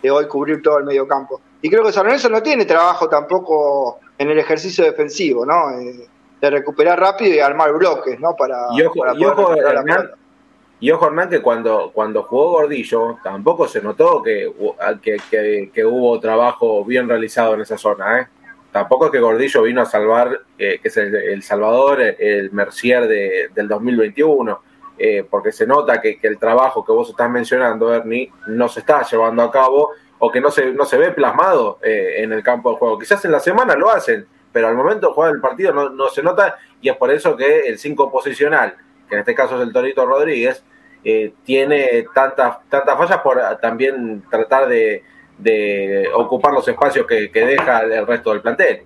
[0.02, 1.42] de hoy cubrir todo el medio campo.
[1.62, 5.72] Y creo que San Lorenzo no tiene trabajo tampoco en el ejercicio defensivo, ¿no?
[5.72, 6.08] Eh,
[6.40, 8.36] de recuperar rápido y armar bloques, ¿no?
[8.36, 10.12] Para, y ojo, y ojo Hernán,
[10.82, 14.54] y ojo, Hernán, que cuando, cuando jugó Gordillo, tampoco se notó que,
[15.02, 18.28] que, que hubo trabajo bien realizado en esa zona, ¿eh?
[18.72, 23.50] Tampoco es que Gordillo vino a salvar, eh, que es el, Salvador, el Mercier de,
[23.54, 24.62] del 2021,
[24.98, 29.02] eh, porque se nota que, el trabajo que vos estás mencionando, Ernie, no se está
[29.04, 32.72] llevando a cabo o que no se, no se ve plasmado eh, en el campo
[32.72, 33.00] de juego.
[33.00, 36.22] Quizás en la semana lo hacen, pero al momento de el partido no, no se
[36.22, 38.76] nota y es por eso que el 5 posicional,
[39.08, 40.64] que en este caso es el Torito Rodríguez,
[41.46, 45.02] tiene tantas, tantas fallas por también tratar de
[45.40, 48.84] de ocupar los espacios que, que deja el resto del plantel.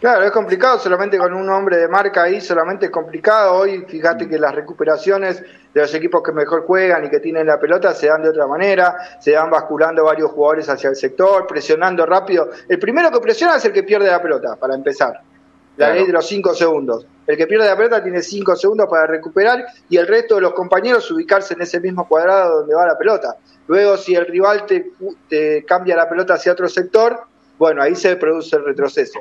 [0.00, 3.54] Claro, es complicado solamente con un hombre de marca ahí, solamente es complicado.
[3.56, 5.42] Hoy fíjate que las recuperaciones
[5.74, 8.46] de los equipos que mejor juegan y que tienen la pelota se dan de otra
[8.46, 12.48] manera, se dan basculando varios jugadores hacia el sector, presionando rápido.
[12.66, 15.20] El primero que presiona es el que pierde la pelota, para empezar.
[15.76, 17.06] La ley de los cinco segundos.
[17.26, 20.52] El que pierde la pelota tiene cinco segundos para recuperar y el resto de los
[20.52, 23.36] compañeros ubicarse en ese mismo cuadrado donde va la pelota.
[23.68, 24.92] Luego, si el rival te,
[25.28, 27.20] te cambia la pelota hacia otro sector,
[27.56, 29.20] bueno, ahí se produce el retroceso.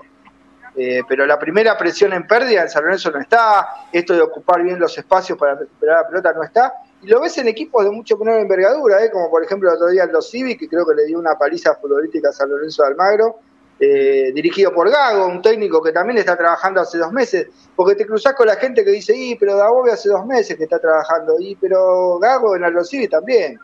[0.76, 4.64] Eh, pero la primera presión en pérdida en San Lorenzo no está, esto de ocupar
[4.64, 7.92] bien los espacios para recuperar la pelota no está, y lo ves en equipos de
[7.92, 9.12] mucho menor envergadura, ¿eh?
[9.12, 11.38] como por ejemplo el otro día en los Civic, que creo que le dio una
[11.38, 13.40] paliza futbolística a San Lorenzo de Almagro,
[13.80, 18.06] eh, dirigido por Gago, un técnico que también está trabajando hace dos meses, porque te
[18.06, 21.36] cruzás con la gente que dice, y pero Dabove hace dos meses que está trabajando,
[21.40, 23.58] y pero Gago en Aldo Civic también,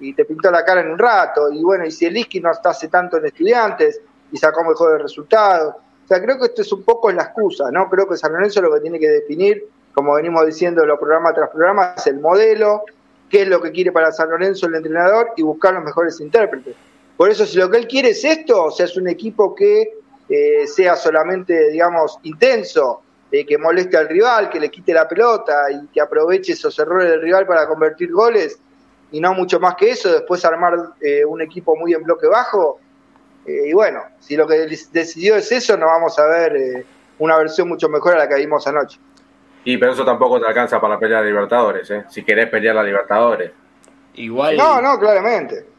[0.00, 2.50] y te pintó la cara en un rato, y bueno, y si el Iski no
[2.50, 4.00] está hace tanto en estudiantes,
[4.32, 5.74] y sacó mejores resultados,
[6.10, 7.88] sea, creo que esto es un poco la excusa, ¿no?
[7.88, 11.50] Creo que San Lorenzo lo que tiene que definir, como venimos diciendo los programa tras
[11.50, 12.82] programa, es el modelo,
[13.28, 16.74] qué es lo que quiere para San Lorenzo el entrenador y buscar los mejores intérpretes.
[17.20, 19.92] Por eso, si lo que él quiere es esto, o sea, es un equipo que
[20.26, 25.70] eh, sea solamente, digamos, intenso, eh, que moleste al rival, que le quite la pelota
[25.70, 28.58] y que aproveche esos errores del rival para convertir goles,
[29.12, 32.80] y no mucho más que eso, después armar eh, un equipo muy en bloque bajo,
[33.44, 36.86] eh, y bueno, si lo que decidió es eso, no vamos a ver eh,
[37.18, 38.98] una versión mucho mejor a la que vimos anoche.
[39.64, 42.04] Y pero eso tampoco te alcanza para pelear a Libertadores, ¿eh?
[42.08, 43.52] si querés pelear a Libertadores.
[44.14, 45.69] Igual, no, no, claramente.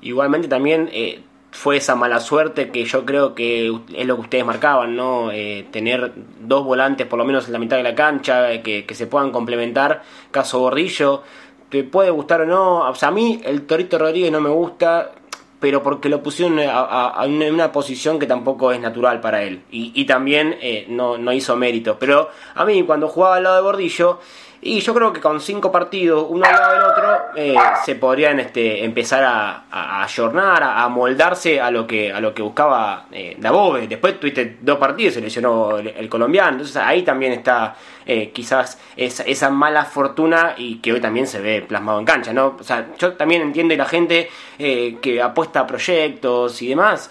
[0.00, 4.44] Igualmente también eh, fue esa mala suerte que yo creo que es lo que ustedes
[4.44, 5.30] marcaban, ¿no?
[5.70, 9.06] tener dos volantes por lo menos en la mitad de la cancha, que, que se
[9.06, 10.02] puedan complementar.
[10.30, 11.22] Caso Gordillo,
[11.68, 12.84] te puede gustar o no.
[12.84, 15.12] A mí el Torito Rodríguez no me gusta
[15.60, 19.62] pero porque lo pusieron en una posición que tampoco es natural para él.
[19.70, 21.98] Y, también eh, no, no, hizo mérito.
[21.98, 24.20] Pero a mí, cuando jugaba al lado de Bordillo,
[24.60, 28.40] y yo creo que con cinco partidos, uno al lado del otro, eh, se podrían
[28.40, 33.36] este, empezar a, a, ayornar, a, moldarse a lo que, a lo que buscaba eh,
[33.38, 33.86] Dabove.
[33.86, 36.50] Después tuviste dos partidos, se lesionó el, colombiano.
[36.52, 41.40] Entonces ahí también está eh, quizás esa, esa, mala fortuna y que hoy también se
[41.40, 42.32] ve plasmado en cancha.
[42.32, 42.56] ¿no?
[42.58, 47.10] O sea, yo también entiendo y la gente eh, que apuesta a proyectos y demás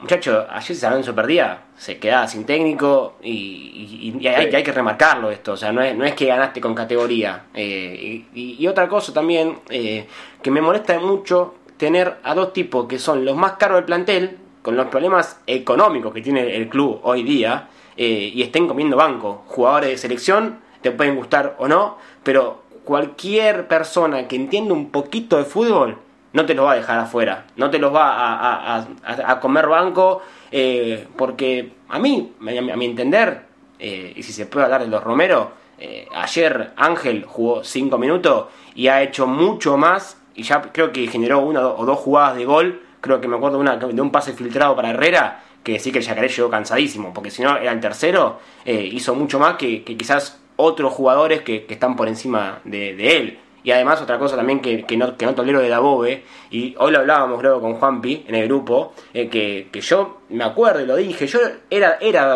[0.00, 5.52] Muchacho, ayer San Lorenzo perdía, se quedaba sin técnico y, hay, hay, que remarcarlo esto,
[5.52, 7.46] o sea, no es, no es que ganaste con categoría.
[7.54, 10.06] Eh, y, otra cosa también eh,
[10.42, 14.38] que me molesta mucho tener a dos tipos que son los más caros del plantel,
[14.60, 19.44] con los problemas económicos que tiene el club hoy día, eh, y estén comiendo banco.
[19.46, 25.38] Jugadores de selección, te pueden gustar o no, pero cualquier persona que entienda un poquito
[25.38, 25.98] de fútbol
[26.36, 30.20] no te los va a dejar afuera, no te los va a, comer banco,
[30.52, 33.40] eh, porque a mí, a mi entender,
[33.78, 38.48] eh, y si se puede hablar de los Romero, eh, ayer Ángel jugó 5 minutos
[38.74, 42.44] y ha hecho mucho más, y ya creo que generó una o dos jugadas de
[42.44, 46.00] gol, creo que me acuerdo una, de un pase filtrado para Herrera, que sí que
[46.00, 50.38] el Yacaré llegó cansadísimo, porque si no era el tercero, hizo mucho más que, quizás
[50.56, 53.38] otros jugadores que, están por encima de él.
[53.66, 56.92] Y además otra cosa también que, que, no, que no tolero de Dabove, y hoy
[56.92, 60.86] lo hablábamos creo con Juanpi en el grupo, eh, que, que, yo me acuerdo y
[60.86, 62.32] lo dije, yo era, era.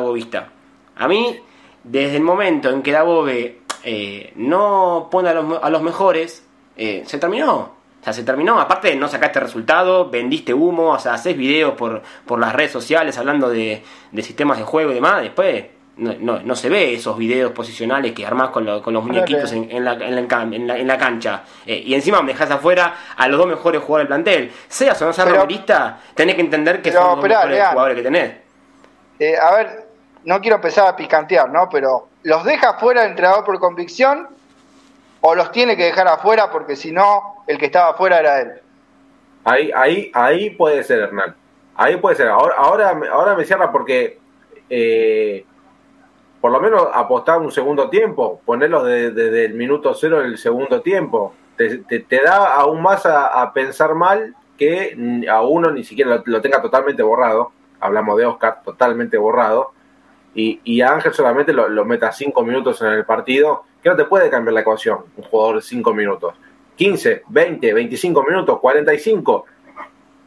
[0.96, 1.38] A mí,
[1.84, 6.44] desde el momento en que Dabove eh, no pone a los, a los mejores,
[6.76, 7.58] eh, se terminó.
[8.00, 8.58] O sea, se terminó.
[8.58, 13.16] Aparte, no sacaste resultado, vendiste humo, o sea, haces videos por, por las redes sociales
[13.18, 15.22] hablando de, de sistemas de juego y demás.
[15.22, 15.66] Después,
[16.00, 19.84] no, no, se ve esos videos posicionales que armás con, con los muñequitos en, en,
[19.84, 21.42] la, en, la, cancha.
[21.66, 24.52] Eh, y encima me dejas afuera a los dos mejores jugadores del plantel.
[24.68, 28.32] Seas o no seas romerista, tenés que entender que son los mejores jugadores que tenés.
[29.18, 29.86] Eh, a ver,
[30.24, 31.68] no quiero empezar a picantear, ¿no?
[31.70, 34.28] Pero ¿los deja fuera el entrenador por convicción
[35.20, 38.52] o los tiene que dejar afuera porque si no, el que estaba afuera era él?
[39.44, 41.34] Ahí, ahí, ahí puede ser, Hernán.
[41.74, 42.28] Ahí puede ser.
[42.28, 44.18] Ahora, ahora, ahora me cierra porque
[44.68, 45.44] eh,
[46.40, 51.34] por lo menos apostar un segundo tiempo, ponerlos desde el minuto cero del segundo tiempo.
[51.56, 57.02] Te, da aún más a, pensar mal que a uno ni siquiera lo, tenga totalmente
[57.02, 57.52] borrado.
[57.78, 59.72] Hablamos de Oscar, totalmente borrado.
[60.34, 64.04] Y, a Ángel solamente lo, lo, meta cinco minutos en el partido, que no te
[64.04, 66.34] puede cambiar la ecuación, un jugador cinco minutos.
[66.76, 69.44] 15, 20, 25 minutos, 45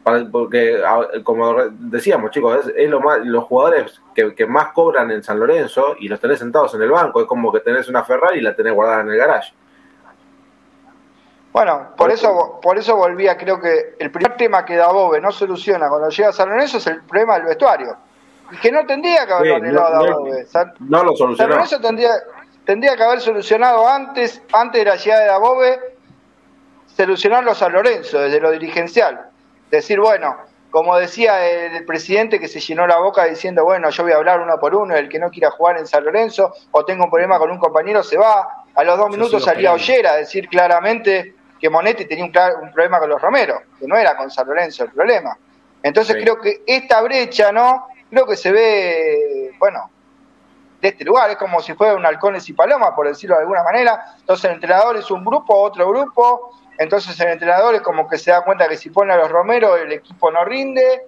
[0.04, 0.82] porque
[1.24, 6.10] como decíamos chicos, es, lo más, los jugadores que, más cobran en San Lorenzo y
[6.10, 8.74] los tenés sentados en el banco, es como que tenés una Ferrari y la tenés
[8.74, 9.54] guardada en el garage.
[11.54, 15.88] Bueno, por eso, por eso volvía, creo que el primer tema que Dabove no soluciona
[15.88, 17.96] cuando llega a San Lorenzo es el problema del vestuario.
[18.52, 20.48] Y que no tendría que haberlo arreglado no, Dabove.
[20.80, 21.38] No, lo solucionó.
[21.38, 22.12] San Lorenzo tendría,
[22.66, 25.80] tendría que haber solucionado antes, antes de la llegada de Dabove,
[26.88, 29.30] solucionarlo a San Lorenzo, desde lo dirigencial.
[29.74, 30.38] Decir, bueno,
[30.70, 34.40] como decía el presidente que se llenó la boca diciendo, bueno, yo voy a hablar
[34.40, 37.40] uno por uno, el que no quiera jugar en San Lorenzo o tengo un problema
[37.40, 38.66] con un compañero se va.
[38.76, 43.10] A los dos minutos salía Ollera a decir claramente que Monetti tenía un, problema con
[43.10, 45.36] los Romero, que no era con San Lorenzo el problema.
[45.82, 47.88] Entonces creo que esta brecha, ¿no?
[48.12, 49.90] Creo que se ve, bueno,
[50.82, 53.64] de este lugar, es como si fuera un halcones y palomas, por decirlo de alguna
[53.64, 54.14] manera.
[54.20, 58.32] Entonces el entrenador es un grupo, otro grupo, entonces el entrenador es como que se
[58.32, 61.08] da cuenta que si pone a los Romero el equipo no rinde.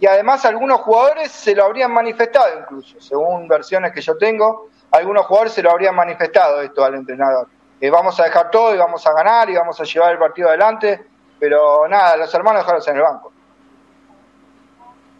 [0.00, 5.24] Y además algunos jugadores se lo habrían manifestado incluso, según versiones que yo tengo, algunos
[5.26, 7.46] jugadores se lo habrían manifestado esto al entrenador.
[7.80, 10.48] Eh, vamos a dejar todo y vamos a ganar y vamos a llevar el partido
[10.48, 11.00] adelante,
[11.38, 13.32] pero nada, los hermanos dejaron en el banco.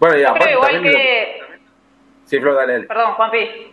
[0.01, 1.41] Bueno, ya, igual que...
[2.25, 2.81] Sí, Flor, dale.
[2.81, 3.73] Perdón, Juanpi.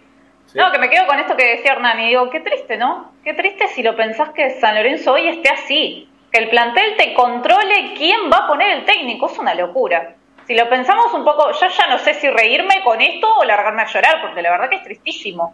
[0.54, 3.14] No, que me quedo con esto que decía Hernán y digo, qué triste, ¿no?
[3.24, 7.14] Qué triste si lo pensás que San Lorenzo hoy esté así que el plantel te
[7.14, 10.16] controle quién va a poner el técnico, es una locura.
[10.48, 13.84] Si lo pensamos un poco, yo ya no sé si reírme con esto o largarme
[13.84, 15.54] a llorar, porque la verdad que es tristísimo.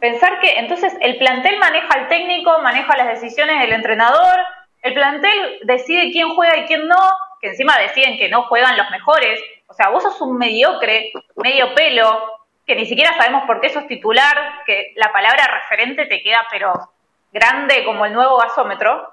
[0.00, 4.38] Pensar que entonces el plantel maneja al técnico, maneja las decisiones del entrenador,
[4.82, 8.90] el plantel decide quién juega y quién no, que encima deciden que no juegan los
[8.90, 9.40] mejores.
[9.68, 12.32] O sea, vos sos un mediocre, medio pelo,
[12.66, 16.72] que ni siquiera sabemos por qué sos titular, que la palabra referente te queda pero
[17.32, 19.11] grande como el nuevo gasómetro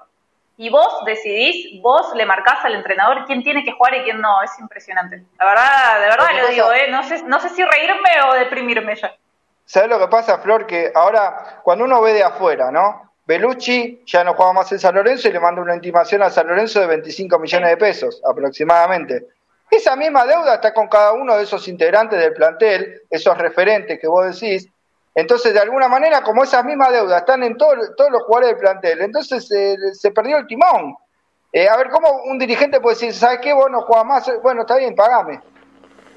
[0.60, 4.42] y vos decidís, vos le marcás al entrenador quién tiene que jugar y quién no,
[4.42, 5.24] es impresionante.
[5.38, 6.86] La verdad, de verdad lo digo, ¿eh?
[6.90, 9.10] no, sé, no sé si reírme o deprimirme ya.
[9.64, 10.66] ¿Sabes lo que pasa, Flor?
[10.66, 13.10] Que ahora, cuando uno ve de afuera, ¿no?
[13.24, 16.46] Belucci ya no juega más en San Lorenzo y le manda una intimación a San
[16.46, 19.28] Lorenzo de 25 millones de pesos aproximadamente.
[19.70, 24.08] Esa misma deuda está con cada uno de esos integrantes del plantel, esos referentes que
[24.08, 24.68] vos decís,
[25.14, 29.00] entonces, de alguna manera, como esas mismas deudas están en todos los jugadores del plantel,
[29.00, 30.94] entonces eh, se perdió el timón.
[31.52, 33.52] Eh, a ver, ¿cómo un dirigente puede decir, ¿sabes qué?
[33.52, 35.40] Vos no jugás más, bueno, está bien, pagame.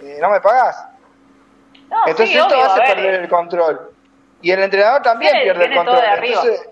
[0.01, 0.86] Eh, no me pagás.
[2.06, 3.89] entonces esto hace perder el control.
[4.41, 5.99] Y el entrenador también pierde el control.
[6.21, 6.69] Entonces,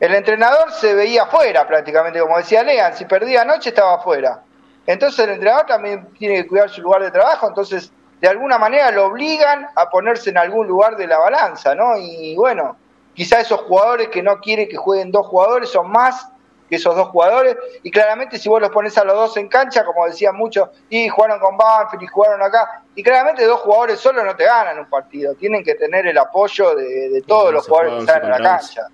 [0.00, 4.42] el entrenador se veía afuera prácticamente, como decía Lean, si perdía anoche estaba afuera.
[4.86, 8.92] Entonces el entrenador también tiene que cuidar su lugar de trabajo, entonces de alguna manera
[8.92, 11.98] lo obligan a ponerse en algún lugar de la balanza, ¿no?
[11.98, 12.76] Y bueno,
[13.14, 16.28] quizá esos jugadores que no quieren que jueguen dos jugadores son más
[16.68, 19.84] que esos dos jugadores, y claramente si vos los pones a los dos en cancha,
[19.84, 24.24] como decían muchos, y jugaron con Banfield y jugaron acá, y claramente dos jugadores solo
[24.24, 28.00] no te ganan un partido, tienen que tener el apoyo de, todos los jugadores que
[28.00, 28.86] están en la cancha.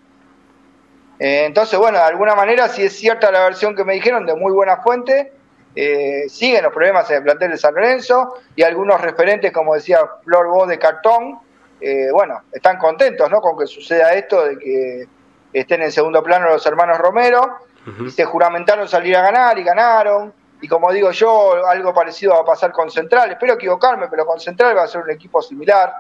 [1.19, 4.35] Eh, entonces, bueno, de alguna manera, si es cierta la versión que me dijeron, de
[4.35, 5.35] muy buena fuente,
[5.81, 10.01] eh, siguen los problemas en el plantel de San Lorenzo y algunos referentes, como decía
[10.25, 11.39] Flor Bo de cartón,
[11.81, 13.41] eh, bueno, están contentos ¿no?
[13.41, 15.07] con que suceda esto de que
[15.53, 17.59] estén en segundo plano los hermanos Romero
[18.05, 20.35] y se juramentaron salir a ganar y ganaron.
[20.61, 23.31] Y como digo yo, algo parecido va a pasar con Central.
[23.31, 25.95] Espero equivocarme, pero con Central va a ser un equipo similar.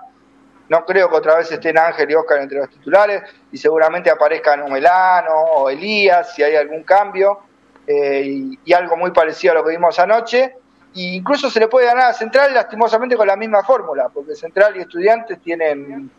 [0.71, 4.71] No creo que otra vez estén Ángel y Oscar entre los titulares y seguramente aparezcan
[4.73, 7.43] Melano o Elías si hay algún cambio.
[7.91, 10.57] Eh, y, algo muy parecido a lo que vimos anoche.
[10.95, 14.77] E incluso se le puede ganar a Central lastimosamente con la misma fórmula, porque Central
[14.77, 16.11] y Estudiantes tienen,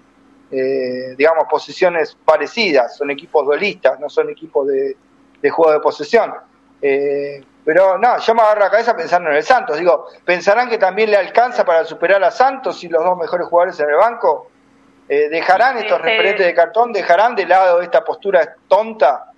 [0.49, 4.95] eh, digamos, posiciones parecidas, son equipos duelistas, no son equipos de,
[5.51, 6.33] juego de posesión.
[6.81, 9.77] Eh, pero no, yo me agarro la cabeza pensando en el Santos.
[9.77, 13.79] Digo, ¿pensarán que también le alcanza para superar a Santos y los dos mejores jugadores
[13.79, 14.49] en el banco?
[15.07, 19.28] ¿Dejarán estos referentes de cartón, dejarán de lado esta postura tonta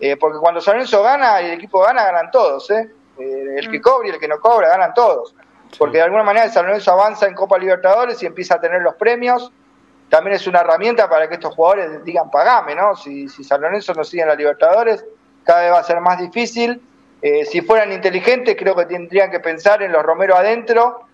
[0.00, 2.70] eh, porque cuando San Lorenzo gana y el equipo gana, ganan todos.
[2.70, 2.90] ¿eh?
[3.18, 3.82] eh el que mm.
[3.82, 5.34] cobra y el que no cobra, ganan todos.
[5.78, 8.80] Porque de alguna manera el San Lorenzo avanza en Copa Libertadores y empieza a tener
[8.80, 9.52] los premios.
[10.08, 12.96] También es una herramienta para que estos jugadores digan pagame, ¿no?
[12.96, 15.04] Si, si San Lorenzo no sigue en la Libertadores,
[15.44, 16.80] cada vez va a ser más difícil.
[17.22, 21.06] Eh, si fueran inteligentes, creo que tendrían que pensar en los Romero adentro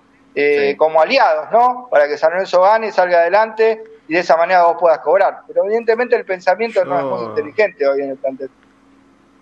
[0.77, 1.89] como aliados, ¿no?
[1.91, 5.41] Para que San Lorenzo gane, salga adelante y de esa manera vos puedas cobrar.
[5.47, 8.51] Pero evidentemente el pensamiento no es muy inteligente hoy en el plantel.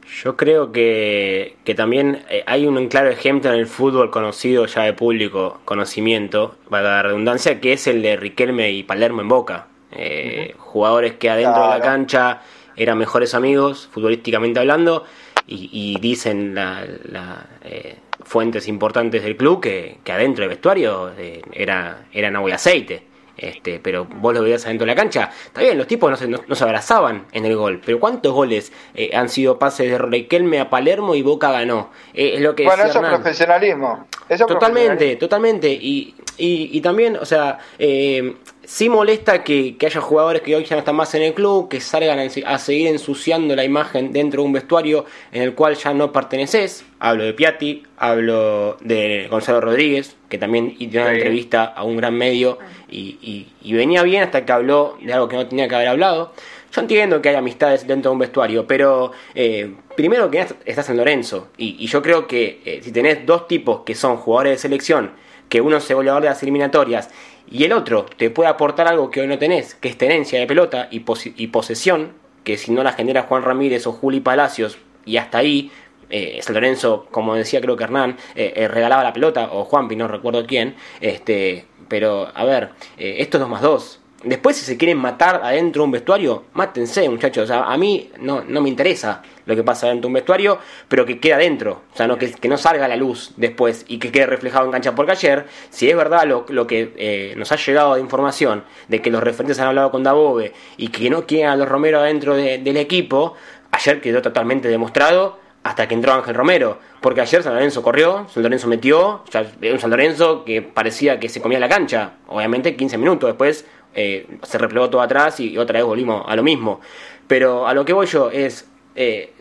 [0.06, 4.82] Yo creo que, que también eh, hay un claro ejemplo en el fútbol conocido ya
[4.82, 9.66] de público conocimiento, para la redundancia, que es el de Riquelme y Palermo en Boca.
[9.92, 12.42] Eh, jugadores que adentro de la cancha
[12.76, 15.04] eran mejores amigos, futbolísticamente hablando,
[15.46, 21.12] y, dicen las la, eh, fuentes importantes del club que, que adentro del vestuario
[21.52, 23.02] era, eran agua y aceite.
[23.36, 25.30] Este, pero vos lo veías adentro de la cancha.
[25.46, 27.80] Está bien, los tipos no se, no, se abrazaban en el gol.
[27.84, 31.90] Pero ¿cuántos goles eh, han sido pases de Riquelme a Palermo y Boca ganó?
[32.12, 34.06] Eh, es lo que bueno, eso es profesionalismo.
[34.46, 35.68] totalmente, totalmente.
[35.68, 38.36] Y, y, y, también, o sea, eh,
[38.66, 41.80] sí molesta que, haya jugadores que hoy ya no están más en el club, que
[41.80, 46.12] salgan a, seguir ensuciando la imagen dentro de un vestuario en el cual ya no
[46.12, 46.84] perteneces.
[46.98, 52.14] Hablo de Piatti, hablo de Gonzalo Rodríguez, que también dio una entrevista a un gran
[52.14, 52.58] medio
[52.90, 56.32] y, venía bien hasta que habló de algo que no tenía que haber hablado.
[56.72, 60.96] Yo entiendo que hay amistades dentro de un vestuario, pero eh, primero que estás en
[60.96, 65.12] Lorenzo y, yo creo que eh, si tenés dos tipos que son jugadores de selección,
[65.48, 67.10] que uno se goleador de las eliminatorias
[67.50, 70.46] y el otro te puede aportar algo que hoy no tenés, que es tenencia de
[70.46, 75.38] pelota y, posesión, que si no la genera Juan Ramírez o Juli Palacios, y hasta
[75.38, 75.70] ahí,
[76.10, 79.96] eh, San Lorenzo, como decía creo que Hernán, eh, eh, regalaba la pelota, o Juanpi,
[79.96, 84.00] no recuerdo quién, este, pero a ver, esto es 2 más 2.
[84.24, 87.50] Después, si se quieren matar adentro de un vestuario, mátense, muchachos.
[87.50, 91.20] a mí no, no me interesa lo que pasa dentro de un vestuario, pero que
[91.20, 91.82] queda dentro.
[91.92, 94.64] O sea, no, que, que no salga a la luz después y que quede reflejado
[94.64, 94.94] en cancha.
[94.94, 99.02] Porque ayer, si es verdad lo, lo que eh, nos ha llegado de información de
[99.02, 102.36] que los referentes han hablado con Dabove y que no quieren a los Romero adentro
[102.36, 103.34] del equipo,
[103.70, 106.78] ayer quedó totalmente demostrado hasta que entró Ángel Romero.
[107.00, 111.28] Porque ayer San Lorenzo corrió, San Lorenzo metió, sea, un San Lorenzo que parecía que
[111.28, 112.12] se comía la cancha.
[112.28, 116.42] Obviamente 15 minutos después eh, se replegó todo atrás y otra vez volvimos a lo
[116.42, 116.80] mismo.
[117.26, 119.32] Pero a lo que voy yo es, eh,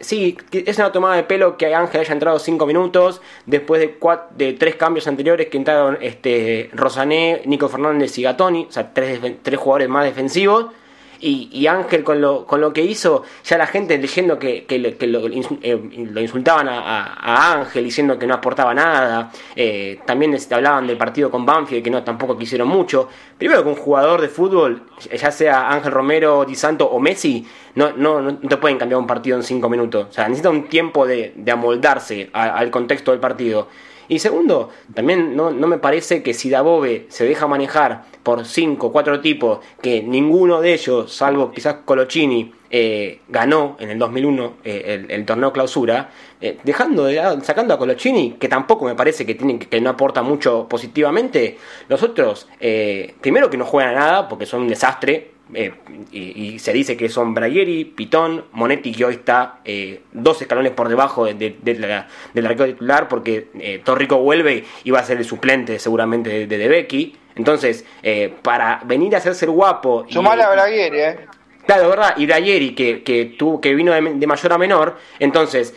[0.00, 3.98] sí, es una tomada de pelo que Ángel haya entrado 5 minutos después de,
[4.36, 9.20] de tres cambios anteriores que entraron este, Rosané, Nico Fernández y Gatoni, o sea, tres,
[9.42, 10.66] tres jugadores más defensivos.
[11.20, 14.88] Y, Ángel con lo, con lo que hizo, ya la gente leyendo que, que, lo,
[14.88, 21.30] eh, lo, insultaban a, Ángel diciendo que no aportaba nada, eh, también hablaban del partido
[21.30, 23.08] con Banfield que no tampoco quisieron mucho.
[23.36, 27.92] Primero que un jugador de fútbol, ya sea Ángel Romero, Di Santo o Messi, no,
[27.92, 30.08] no, no te pueden cambiar un partido en cinco minutos.
[30.10, 33.68] O sea, necesita un tiempo de, de amoldarse al contexto del partido.
[34.08, 38.88] Y segundo, también no, no me parece que si Dabove se deja manejar por cinco
[38.88, 44.56] o cuatro tipos, que ninguno de ellos, salvo quizás Colochini, eh, ganó en el 2001
[44.62, 49.34] eh, el, torneo clausura, eh, dejando de sacando a Colochini, que tampoco me parece que,
[49.34, 51.56] tienen, que no aporta mucho positivamente,
[51.88, 52.46] los otros,
[53.20, 55.72] primero que no juegan a nada, porque son un desastre, eh,
[56.12, 60.88] y, se dice que son Bragueri, Pitón, Monetti, que hoy está eh, dos escalones por
[60.88, 65.78] debajo de, la, del titular, porque eh, Torrico vuelve y va a ser el suplente
[65.78, 67.16] seguramente de, de, Becky.
[67.36, 67.84] Entonces,
[68.42, 70.04] para venir a hacerse el guapo.
[70.08, 71.16] Sumale a Bragueri, ¿eh?
[71.64, 72.14] Claro, ¿verdad?
[72.16, 74.96] Y Bragueri, que, que, tuvo, que vino de, de mayor a menor.
[75.20, 75.72] Entonces,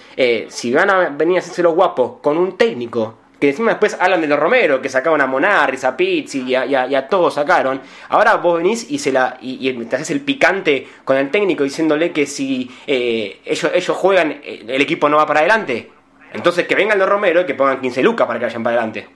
[0.47, 4.21] si van a venir a hacerse los guapos con un técnico que encima después hablan
[4.21, 7.81] de los Romero, que sacaban a Monarris, a Pizzi y a, todos sacaron.
[8.09, 12.11] Ahora vos venís y se la y, te haces el picante con el técnico diciéndole
[12.11, 15.89] que si eh, ellos, ellos juegan, eh, el equipo no va para adelante.
[16.33, 19.09] Entonces que vengan los Romero y que pongan 15 lucas para que vayan para adelante.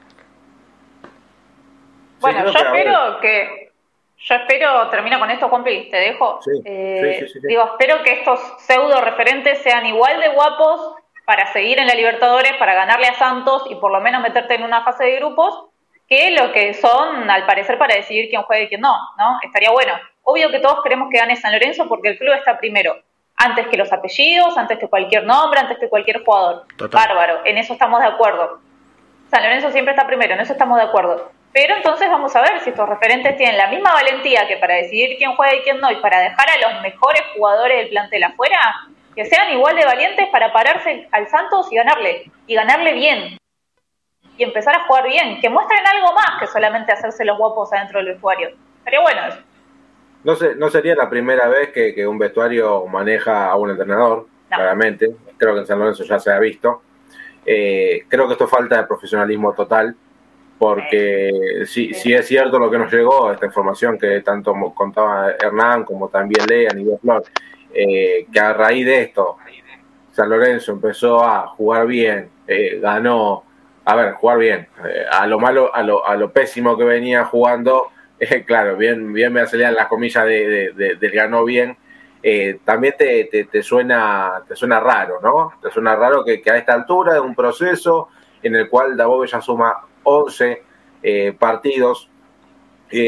[2.19, 3.71] Bueno, yo espero que.
[4.17, 6.39] Yo espero, termino con esto, Juanpi, te dejo.
[6.63, 10.95] Eh, digo, espero que estos pseudo referentes sean igual de guapos
[11.25, 14.63] para seguir en la Libertadores, para ganarle a Santos y por lo menos meterte en
[14.63, 15.65] una fase de grupos,
[16.07, 19.39] que lo que son, al parecer, para decidir quién juega y quién no, ¿no?
[19.41, 19.93] Estaría bueno.
[20.23, 22.95] Obvio que todos queremos que gane San Lorenzo porque el club está primero,
[23.37, 26.65] antes que los apellidos, antes que cualquier nombre, antes que cualquier jugador.
[26.91, 28.59] Bárbaro, en eso estamos de acuerdo.
[29.29, 31.31] San Lorenzo siempre está primero, en eso estamos de acuerdo.
[31.51, 35.17] Pero entonces vamos a ver si estos referentes tienen la misma valentía que para decidir
[35.17, 38.59] quién juega y quién no, y para dejar a los mejores jugadores del plantel afuera,
[39.15, 43.37] que sean igual de valientes para pararse al Santos y ganarle, y ganarle bien,
[44.37, 47.99] y empezar a jugar bien, que muestren algo más que solamente hacerse los guapos adentro
[47.99, 48.49] del vestuario.
[48.83, 49.39] Sería bueno eso.
[50.23, 55.15] No, sé, no sería la primera vez que, un vestuario maneja a un entrenador, claramente.
[55.37, 56.81] Creo que en San Lorenzo ya se ha visto.
[57.45, 59.95] Eh, creo que esto falta de profesionalismo total,
[60.57, 65.83] porque sí, sí, es cierto lo que nos llegó, esta información que tanto contaba Hernán
[65.83, 67.23] como también Lea y Flor,
[67.75, 69.37] eh, que a raíz de esto
[70.11, 73.43] San Lorenzo empezó a jugar bien, eh, ganó,
[73.83, 77.25] a ver, jugar bien, eh, a lo malo, a lo, a lo pésimo que venía
[77.25, 77.91] jugando,
[78.45, 81.77] claro, bien, bien me salían las comillas de, del ganó bien,
[82.63, 85.51] también te, te, suena, te suena raro, ¿no?
[85.61, 88.07] Te suena raro que, a esta altura de un proceso
[88.41, 90.63] en el cual Dabove ya suma 11
[91.37, 92.09] partidos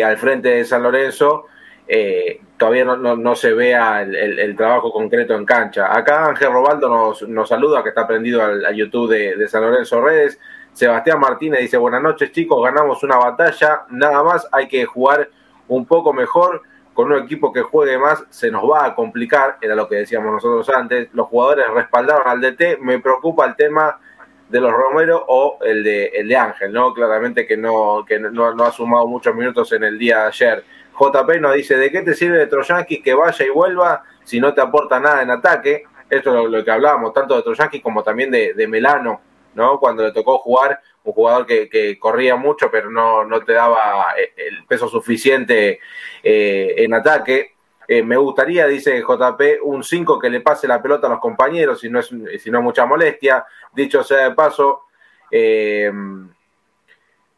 [0.04, 1.46] al frente de San Lorenzo,
[1.88, 5.96] eh, todavía no, se vea el, trabajo concreto en cancha.
[5.96, 10.40] Acá Ángel Robaldo nos, nos saluda, que está prendido al, YouTube de, San Lorenzo Redes.
[10.74, 15.30] Sebastián Martínez dice, buenas noches chicos, ganamos una batalla, nada más hay que jugar
[15.68, 16.62] un poco mejor,
[16.94, 20.34] con un equipo que juegue más, se nos va a complicar, era lo que decíamos
[20.34, 24.00] nosotros antes, los jugadores respaldaron al DT, me preocupa el tema
[24.50, 26.94] de los Romero o el de, el de Ángel, ¿no?
[26.94, 30.64] Claramente que no, que no, no ha sumado muchos minutos en el día de ayer.
[31.00, 34.54] JP nos dice, ¿de qué te sirve de Troyansky que vaya y vuelva si no
[34.54, 35.84] te aporta nada en ataque?
[36.10, 39.22] Esto es lo, que hablábamos, tanto de Troyansky como también de, Melano,
[39.54, 39.80] ¿no?
[39.80, 44.14] Cuando le tocó jugar, un jugador que, que corría mucho, pero no, no, te daba
[44.18, 45.80] eh, el peso suficiente
[46.24, 47.56] eh, en ataque.
[47.88, 51.80] Eh, me gustaría, dice JP, un 5 que le pase la pelota a los compañeros,
[51.80, 52.08] si no es,
[52.40, 53.46] si no es mucha molestia.
[53.74, 54.84] Dicho sea de paso,
[55.32, 55.92] eh,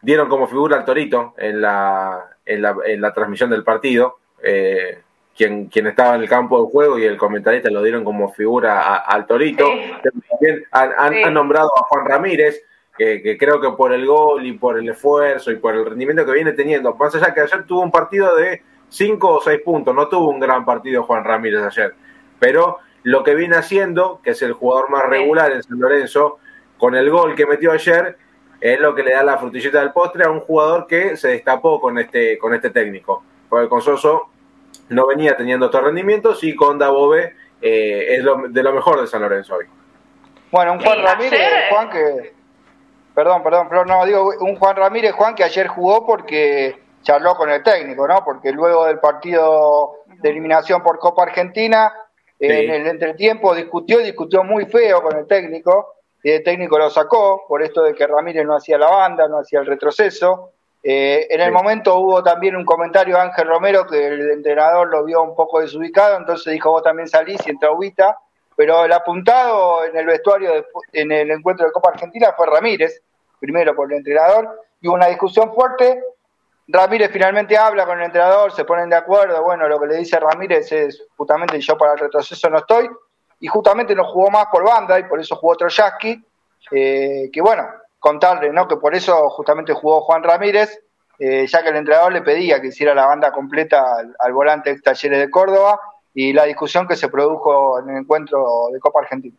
[0.01, 4.17] dieron como figura al Torito en la, en la, en la transmisión del partido.
[4.41, 4.99] Eh,
[5.35, 8.81] quien, quien, estaba en el campo de juego y el comentarista lo dieron como figura
[8.81, 9.65] a, al Torito.
[9.65, 9.91] Sí.
[10.03, 11.23] También han, han, sí.
[11.23, 12.61] han, nombrado a Juan Ramírez,
[12.97, 16.25] que, que, creo que por el gol y por el esfuerzo y por el rendimiento
[16.25, 19.95] que viene teniendo, más allá que ayer tuvo un partido de 5 o 6 puntos,
[19.95, 21.93] no tuvo un gran partido Juan Ramírez ayer,
[22.37, 26.39] pero lo que viene haciendo, que es el jugador más regular en San Lorenzo,
[26.77, 28.17] con el gol que metió ayer,
[28.61, 31.79] es lo que le da la frutillita del postre a un jugador que se destapó
[31.79, 33.23] con este, con este técnico.
[33.47, 34.29] Porque con Soso
[34.89, 39.07] no venía teniendo estos rendimientos y con Dabove eh, es lo, de lo mejor de
[39.07, 39.65] San Lorenzo hoy.
[40.51, 41.69] Bueno, un Juan Ramírez, ayer...
[41.69, 42.33] Juan que...
[43.13, 47.49] Perdón, perdón, pero no, digo, un Juan Ramírez, Juan que ayer jugó porque charló con
[47.49, 48.23] el técnico, ¿no?
[48.23, 51.93] Porque luego del partido de eliminación por Copa Argentina,
[52.39, 52.45] sí.
[52.45, 57.45] en el entretiempo discutió, discutió muy feo con el técnico, y el técnico lo sacó
[57.47, 60.51] por esto de que Ramírez no hacía la banda, no hacía el retroceso.
[60.81, 61.53] Eh, en el sí.
[61.53, 65.59] momento hubo también un comentario de Ángel Romero que el entrenador lo vio un poco
[65.59, 68.17] desubicado, entonces dijo vos también salís y entra Ubita,
[68.55, 73.01] pero el apuntado en el vestuario, de, en el encuentro de Copa Argentina fue Ramírez,
[73.39, 76.01] primero por el entrenador, y hubo una discusión fuerte
[76.71, 80.19] Ramírez finalmente habla con el entrenador, se ponen de acuerdo, bueno, lo que le dice
[80.19, 82.87] Ramírez es justamente yo para el retroceso no estoy,
[83.39, 86.23] y justamente no jugó más por banda y por eso jugó Troyaski,
[86.71, 87.65] eh, que bueno,
[87.99, 88.67] contarle, ¿no?
[88.67, 90.81] Que por eso justamente jugó Juan Ramírez,
[91.17, 94.71] eh, ya que el entrenador le pedía que hiciera la banda completa al, al volante
[94.71, 95.79] ex Talleres de Córdoba
[96.13, 99.35] y la discusión que se produjo en el encuentro de Copa Argentina.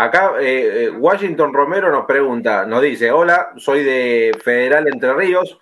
[0.00, 5.58] Acá eh, eh, Washington Romero nos pregunta, nos dice, hola, soy de Federal Entre Ríos,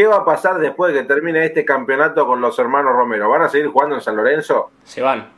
[0.00, 3.28] ¿qué va a pasar después de que termine este campeonato con los hermanos Romero?
[3.28, 4.70] ¿Van a seguir jugando en San Lorenzo?
[4.82, 5.28] Se van.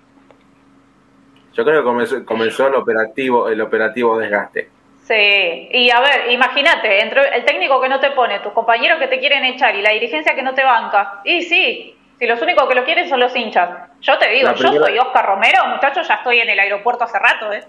[1.52, 4.70] Yo creo que comenzó, comenzó el operativo, el operativo desgaste.
[5.02, 9.08] Sí, y a ver, imagínate, entre el técnico que no te pone, tus compañeros que
[9.08, 11.22] te quieren echar y la dirigencia que no te banca.
[11.24, 13.68] Y sí, si los únicos que lo quieren son los hinchas.
[14.00, 14.76] Yo te digo, primera...
[14.76, 17.64] yo soy Oscar Romero, muchachos, ya estoy en el aeropuerto hace rato, ¿eh?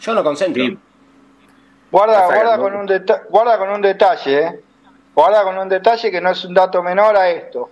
[0.00, 0.62] Yo no concentro.
[0.62, 0.78] Sí.
[1.90, 2.86] Guarda, guarda, con un
[3.30, 4.60] guarda con un detalle, ¿eh?
[5.16, 7.70] Guarda con un detalle que no es un dato menor a esto.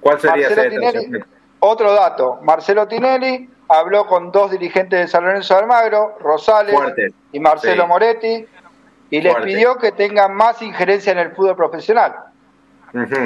[0.00, 1.24] ¿Cuál sería Marcelo ese Tinelli?
[1.60, 2.38] Otro dato.
[2.42, 7.08] Marcelo Tinelli habló con dos dirigentes de San Lorenzo de Almagro, Rosales Fuerte.
[7.32, 7.88] y Marcelo Sí.
[7.88, 8.46] Moretti,
[9.08, 9.48] y les Fuerte.
[9.50, 12.14] pidió que tengan más injerencia en el fútbol profesional.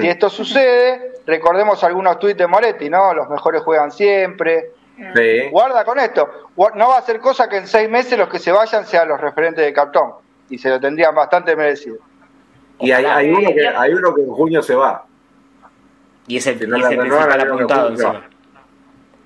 [0.00, 3.12] Si esto sucede, recordemos algunos tuits de Moretti, ¿no?
[3.12, 4.70] Los mejores juegan siempre.
[5.14, 5.48] Sí.
[5.50, 6.26] Guarda con esto.
[6.76, 9.20] No va a ser cosa que en seis meses los que se vayan sean los
[9.20, 10.12] referentes de cartón.
[10.48, 11.96] Y se lo tendrían bastante merecido.
[12.80, 15.04] Y hay, hay uno que, hay uno que en junio se va.
[16.26, 18.22] Y es el, Si no y la es el principal apuntado.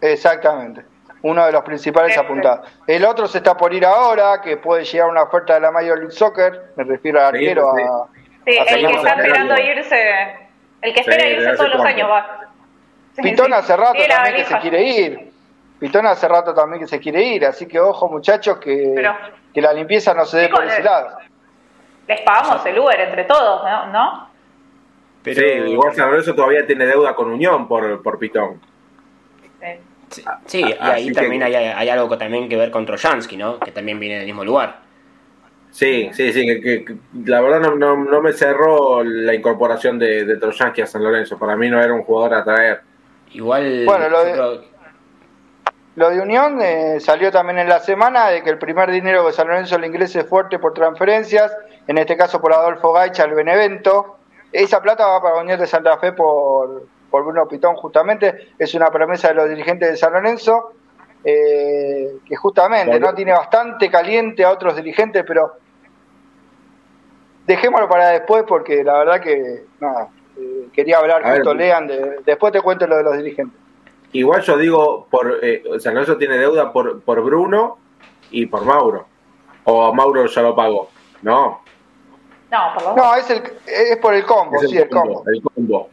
[0.00, 0.84] Exactamente.
[1.22, 2.68] Uno de los principales apuntados.
[2.86, 5.98] El otro se está por ir ahora, que puede llegar una oferta de la Major
[5.98, 6.72] League Soccer.
[6.76, 7.82] Me refiero al Sí, arquero sí.
[7.82, 8.22] a.
[8.44, 10.32] Sí, a el que está esperando irse,
[10.82, 12.40] el que Sí, espera de irse todos los años va.
[13.14, 13.52] Sí, Pitón sí.
[13.52, 15.32] hace rato Sí, también que se quiere ir.
[15.78, 17.46] Pitón hace rato también que se quiere ir.
[17.46, 19.14] Así que ojo, muchachos, que, Pero-
[19.54, 21.18] que la limpieza no se dé por ese lado.
[22.08, 23.86] Les pagamos el Uber entre todos, ¿no?
[23.86, 24.28] ¿No?
[25.22, 28.60] Pero, Sí, igual San Lorenzo todavía tiene deuda con Unión por, por Pitón.
[29.60, 29.68] Sí.
[30.10, 33.36] Sí, sí, y Así ahí que- también hay, hay algo también que ver con Trojansky,
[33.36, 33.58] ¿no?
[33.60, 34.80] Que también viene del mismo lugar.
[35.70, 39.98] Sí, sí, sí, que, que- que la verdad no, no, no me cerró la incorporación
[39.98, 41.38] de, de Trojansky a San Lorenzo.
[41.38, 42.80] Para mí no era un jugador a traer.
[43.32, 43.84] Igual.
[43.86, 44.60] Bueno, de-
[45.94, 49.32] Lo de Unión eh, salió también en la semana de que el primer dinero que
[49.32, 54.16] San Lorenzo le ingrese fuerte por transferencias, en este caso por Adolfo Gaicha al Benevento.
[54.52, 58.86] Esa plata va para Unión de Santa Fe por, por Bruno Pitón justamente, es una
[58.88, 60.72] promesa de los dirigentes de San Lorenzo,
[61.24, 65.52] eh, que justamente no tiene bastante caliente a otros dirigentes, pero
[67.46, 70.08] dejémoslo para después porque la verdad que nada,
[70.38, 71.38] eh, quería hablar A ver.
[71.38, 73.58] justo Lean, de- después te cuento lo de los dirigentes.
[74.12, 77.78] Igual yo digo, por eh, San Lorenzo tiene deuda por, por Bruno
[78.30, 79.06] y por Mauro.
[79.64, 80.90] O Mauro ya lo pagó.
[81.22, 81.61] No.
[82.52, 85.24] No, por No, es, el, es por el combo, sí, el combo.
[85.26, 85.88] El combo.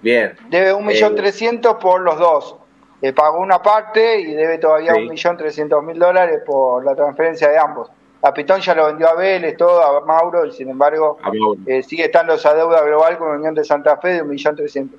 [0.00, 0.36] Bien.
[0.48, 2.56] Debe un millón eh, trescientos por los dos.
[3.00, 7.48] Le pagó una parte y debe todavía un millón trescientos mil dólares por la transferencia
[7.48, 7.90] de ambos.
[8.22, 11.18] A Pitón ya lo vendió a Vélez, todo, a Mauro, y sin embargo
[11.66, 14.56] eh, sigue estando esa deuda global con la Unión de Santa Fe de un millón
[14.56, 14.98] trescientos.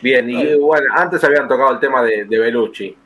[0.00, 2.96] Bien, y bueno, antes habían tocado el tema de, de Belucci.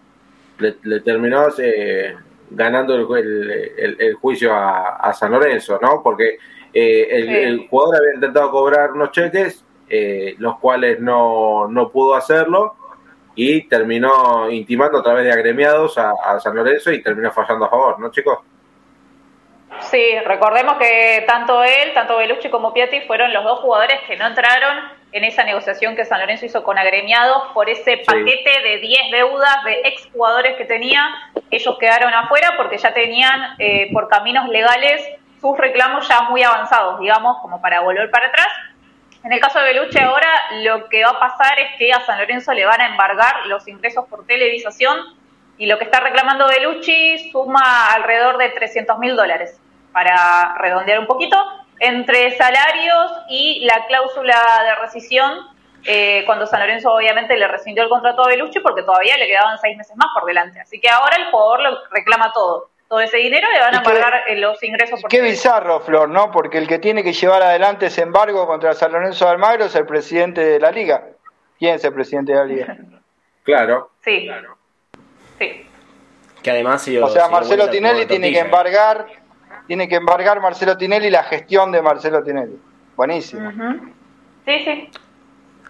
[0.58, 2.16] Le, terminó eh,
[2.54, 6.02] ganando el, juicio a, San Lorenzo, ¿no?
[6.02, 6.38] Porque
[6.72, 12.76] eh, el, jugador había intentado cobrar unos cheques, eh, los cuales no, no pudo hacerlo,
[13.34, 17.70] y terminó intimando a través de agremiados a, a San Lorenzo y terminó fallando a
[17.70, 18.38] favor, ¿no, chicos?
[19.80, 24.26] Sí, recordemos que tanto él, tanto Belucci como Piatti fueron los dos jugadores que no
[24.26, 29.10] entraron en esa negociación que San Lorenzo hizo con agremiados por ese paquete de 10
[29.12, 31.06] deudas de exjugadores que tenía.
[31.50, 35.02] Ellos quedaron afuera porque ya tenían eh, por caminos legales
[35.40, 38.48] sus reclamos ya muy avanzados, digamos, como para volver para atrás.
[39.24, 40.28] En el caso de Belucci ahora
[40.62, 43.68] lo que va a pasar es que a San Lorenzo le van a embargar los
[43.68, 44.98] ingresos por televisación
[45.58, 49.60] y lo que está reclamando Belucci suma alrededor de 300 mil dólares,
[49.92, 51.36] para redondear un poquito
[51.80, 55.46] entre salarios y la cláusula de rescisión,
[55.84, 59.58] eh, cuando San Lorenzo obviamente le rescindió el contrato a Belucci porque todavía le quedaban
[59.58, 60.60] seis meses más por delante.
[60.60, 62.70] Así que ahora el jugador lo reclama todo.
[62.88, 66.30] Todo ese dinero le van a pagar eh, los ingresos por Qué bizarro, Flor, ¿no?
[66.30, 69.74] Porque el que tiene que llevar adelante ese embargo contra San Lorenzo de Almagro es
[69.74, 71.02] el presidente de la liga.
[71.58, 72.76] ¿Quién es el presidente de la liga?
[73.44, 73.90] claro.
[74.04, 74.26] Sí.
[74.26, 74.56] Claro.
[75.38, 75.66] Sí.
[76.42, 79.06] Que además, o sea, Marcelo Tinelli tiene que embargar
[79.72, 82.58] tiene que embargar Marcelo Tinelli la gestión de Marcelo Tinelli.
[82.94, 83.50] Buenísimo.
[84.44, 84.88] Sí, sí.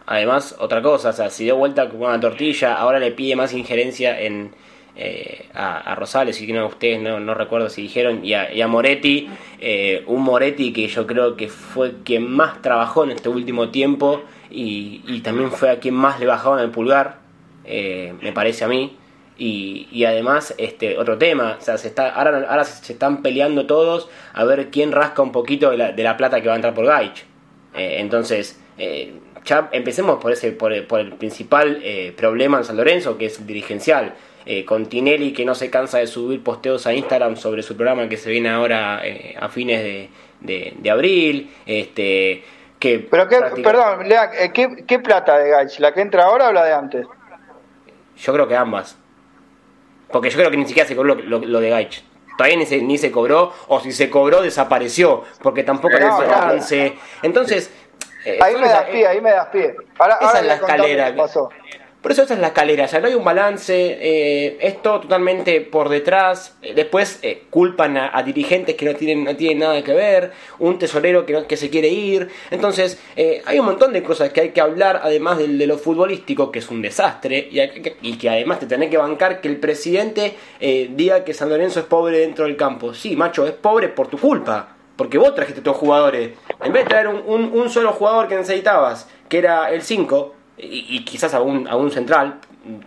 [0.07, 3.53] Además, otra cosa, o sea, si dio vuelta con una tortilla, ahora le pide más
[3.53, 4.51] injerencia en
[4.97, 9.31] eh, a, Rosales, y que no, ustedes no, no recuerdo si dijeron, y a, Moretti,
[9.61, 14.23] eh, un Moretti que yo creo que fue quien más trabajó en este último tiempo
[14.51, 17.19] y, y también fue a quien más le bajaron el pulgar,
[17.65, 18.97] eh, me parece a mí.
[19.45, 23.67] Y, y, además, este otro tema, o sea, se está, ahora, ahora se están peleando
[23.67, 26.57] todos a ver quién rasca un poquito de la, de la plata que va a
[26.57, 27.25] entrar por Gaich.
[27.75, 29.15] Eh, entonces, eh,
[29.45, 33.41] ya empecemos por ese por, por el principal eh, problema en San Lorenzo, que es
[33.41, 34.15] el dirigencial.
[34.65, 38.17] con Tinelli que no se cansa de subir posteos a Instagram sobre su programa que
[38.17, 39.03] se viene ahora
[39.41, 41.51] a fines de, de, abril.
[41.67, 42.45] Este,
[42.79, 45.81] que Pero qué, perdón, Lea, ¿qué, ¿qué plata de Gaich?
[45.81, 47.07] ¿La que entra ahora o la de antes?
[48.17, 49.02] Yo creo que ambas.
[50.13, 52.05] Porque yo creo que ni siquiera se cobró lo, de Gaich.
[52.37, 56.99] Todavía ni se, ni se cobró, o si se cobró, desapareció, porque tampoco hay balance.
[57.23, 57.71] Entonces.
[58.25, 59.75] Eh, ahí me das pie, ahí me das pie.
[59.99, 61.15] Ahora, esa es la escalera.
[61.17, 61.49] Pasó.
[62.03, 65.89] Por eso esa es la escalera, ya no hay un balance, eh, esto totalmente por
[65.89, 70.33] detrás, eh, después eh, culpan a, dirigentes que no tienen, no tienen nada que ver,
[70.59, 73.01] un tesorero que, que se quiere ir, entonces
[73.47, 76.69] hay un montón de cosas que hay que hablar, además de, lo futbolístico, que es
[76.71, 77.49] un desastre,
[78.03, 81.87] y, que además te tenés que bancar que el presidente diga que San Lorenzo es
[81.87, 82.95] pobre dentro del campo.
[82.95, 84.77] Sí, macho, es pobre por tu culpa.
[84.97, 86.33] Porque vos trajiste a tus jugadores.
[86.63, 90.35] En vez de traer un, un, un solo jugador que necesitabas, que era el 5,
[90.59, 92.39] y, quizás a un, a un central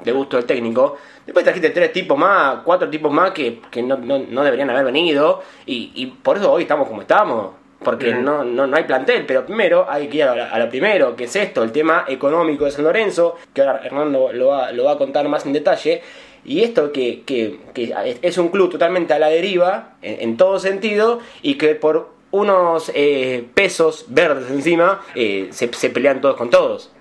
[0.03, 0.97] de gusto del técnico.
[1.25, 5.41] Después trajiste tres tipos más, cuatro tipos más que, que no, no, deberían haber venido
[5.65, 7.51] y, y, por eso hoy estamos como estamos.
[7.83, 11.25] Porque no, no, no hay plantel, pero primero hay que ir a, lo primero, que
[11.25, 14.93] es esto, el tema económico de San Lorenzo, que ahora Hernando lo va, lo va
[14.93, 16.01] a contar más en detalle.
[16.45, 21.19] Y esto que, que, que es un club totalmente a la deriva, en, todo sentido,
[21.43, 26.94] y que por unos eh, pesos verdes encima eh, se, se pelean todos con todos.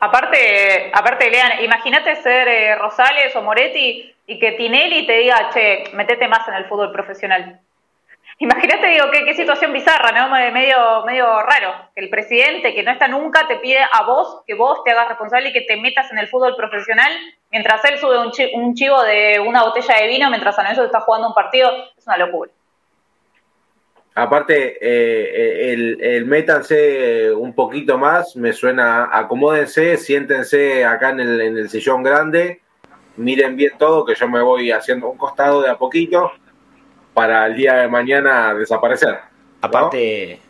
[0.00, 5.84] Aparte, aparte, Lean, imagínate ser eh, Rosales o Moretti y que Tinelli te diga, che,
[5.92, 7.60] metete más en el fútbol profesional.
[8.38, 10.28] Imagínate, digo, qué, qué situación bizarra, ¿no?
[10.28, 11.72] Medio, medio raro.
[11.94, 15.08] Que el presidente, que no está nunca, te pide a vos que vos te hagas
[15.08, 17.10] responsable y que te metas en el fútbol profesional,
[17.50, 21.00] mientras él sube un, un chivo de una botella de vino, mientras San Lorenzo está
[21.00, 21.70] jugando un partido.
[21.96, 22.50] Es una locura.
[24.18, 31.40] Aparte, eh, el, el, métanse un poquito más, me suena, acomódense, siéntense acá en el,
[31.42, 32.62] en el sillón grande,
[33.18, 36.32] miren bien todo, que yo me voy haciendo un costado de a poquito
[37.12, 39.18] para el día de mañana desaparecer.
[39.60, 40.40] Aparte,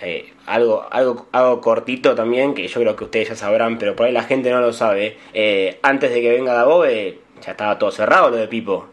[0.00, 4.06] eh, algo, algo, algo cortito también, que yo creo que ustedes ya sabrán, pero por
[4.06, 5.16] ahí la gente no lo sabe.
[5.32, 8.88] Eh, antes de que venga Dabobe, ya estaba todo cerrado lo de Pipo.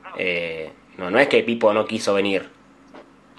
[1.00, 2.59] no, no es que Pipo no quiso venir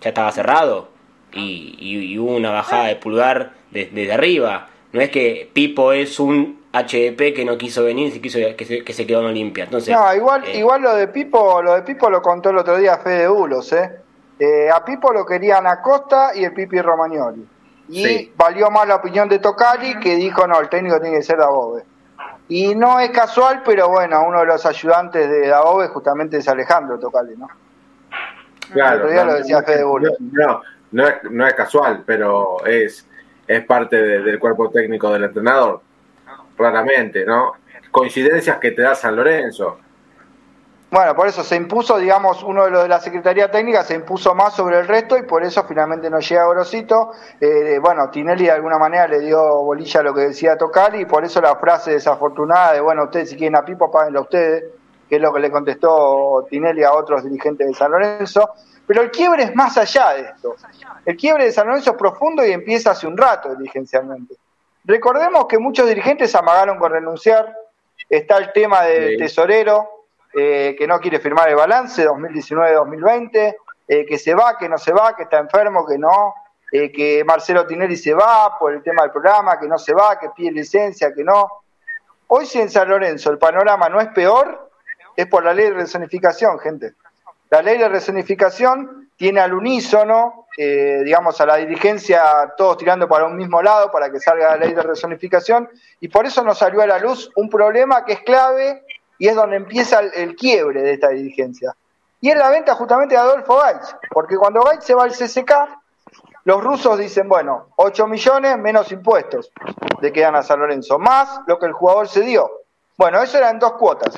[0.01, 0.89] ya estaba cerrado
[1.33, 4.69] y, hubo una bajada de pulgar desde arriba.
[4.93, 8.85] No es que Pipo es un HDP que no quiso venir, que, quiso, que, se,
[8.85, 9.65] que se quedó en Olimpia.
[9.65, 12.77] Entonces, no, igual, eh, igual lo de Pipo, lo de Pipo lo contó el otro
[12.77, 13.91] día Fede Bulos, ¿eh?
[14.39, 17.47] Eh, a Pipo lo querían Acosta y el Pipi Romagnoli.
[17.89, 21.39] Y valió más la opinión de Tocali que dijo, no, el técnico tiene que ser
[21.39, 21.83] Dabove.
[22.49, 26.99] Y no es casual, pero bueno, uno de los ayudantes de Dabove justamente es Alejandro
[26.99, 27.49] Tocali, ¿no?
[28.73, 30.63] Claro, no, lo decía Fede no,
[30.93, 33.07] no, es, no es casual, pero es,
[33.47, 35.81] es parte del cuerpo técnico del entrenador,
[36.57, 37.55] claramente, ¿no?
[37.91, 39.79] Coincidencias que te da San Lorenzo
[40.93, 44.35] bueno, por eso se impuso, digamos, uno de los de la Secretaría Técnica se impuso
[44.35, 47.13] más sobre el resto y por eso finalmente no llega Grosito.
[47.41, 51.05] Eh, bueno, Tinelli de alguna manera le dio bolilla a lo que decía Tocali y
[51.05, 54.65] por eso la frase desafortunada de, bueno, ustedes si quieren a Pipo, páguenlo ustedes,
[55.11, 58.51] que es lo que le contestó Tinelli a otros dirigentes de San Lorenzo.
[58.87, 60.55] Pero el quiebre es más allá de esto.
[61.05, 64.37] El quiebre de San Lorenzo es profundo y empieza hace un rato dirigencialmente.
[64.85, 67.53] Recordemos que muchos dirigentes amagaron con renunciar.
[68.09, 73.57] Está el tema del tesorero, eh, que no quiere firmar el balance 2019-2020,
[73.89, 76.35] eh, que se va, que no se va, que está enfermo, que no,
[76.71, 80.21] eh, que Marcelo Tinelli se va por el tema del programa, que no se va,
[80.21, 81.49] que pide licencia, que no.
[82.29, 84.70] Hoy si en San Lorenzo el panorama no es peor,
[85.17, 86.95] es por la ley de resonificación, gente.
[87.51, 92.23] La ley de resonificación tiene al unísono, digamos, a la dirigencia
[92.57, 95.69] todos tirando para un mismo lado para que salga la ley de resonificación,
[96.01, 98.83] y por eso nos salió a la luz un problema que es clave
[99.19, 101.75] y es donde empieza el, quiebre de esta dirigencia.
[102.21, 105.53] Y es la venta justamente de Adolfo Gaitz, porque cuando Gaitz se va al CCK,
[106.45, 109.53] los rusos dicen, bueno, 8 millones menos impuestos
[110.01, 112.51] de que dan a San Lorenzo, más lo que el jugador se dio.
[113.01, 114.15] Bueno, eso eran dos cuotas.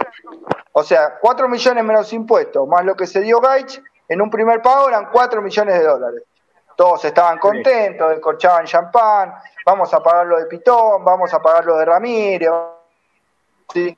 [0.73, 4.61] O sea, 4 millones menos impuestos, más lo que se dio Gaitz, en un primer
[4.61, 6.25] pago eran 4 millones de dólares.
[6.77, 11.77] Todos estaban contentos, descorchaban champán, vamos a pagar lo de Pitón, vamos a pagar lo
[11.77, 12.51] de Ramírez.
[13.73, 13.97] ¿sí?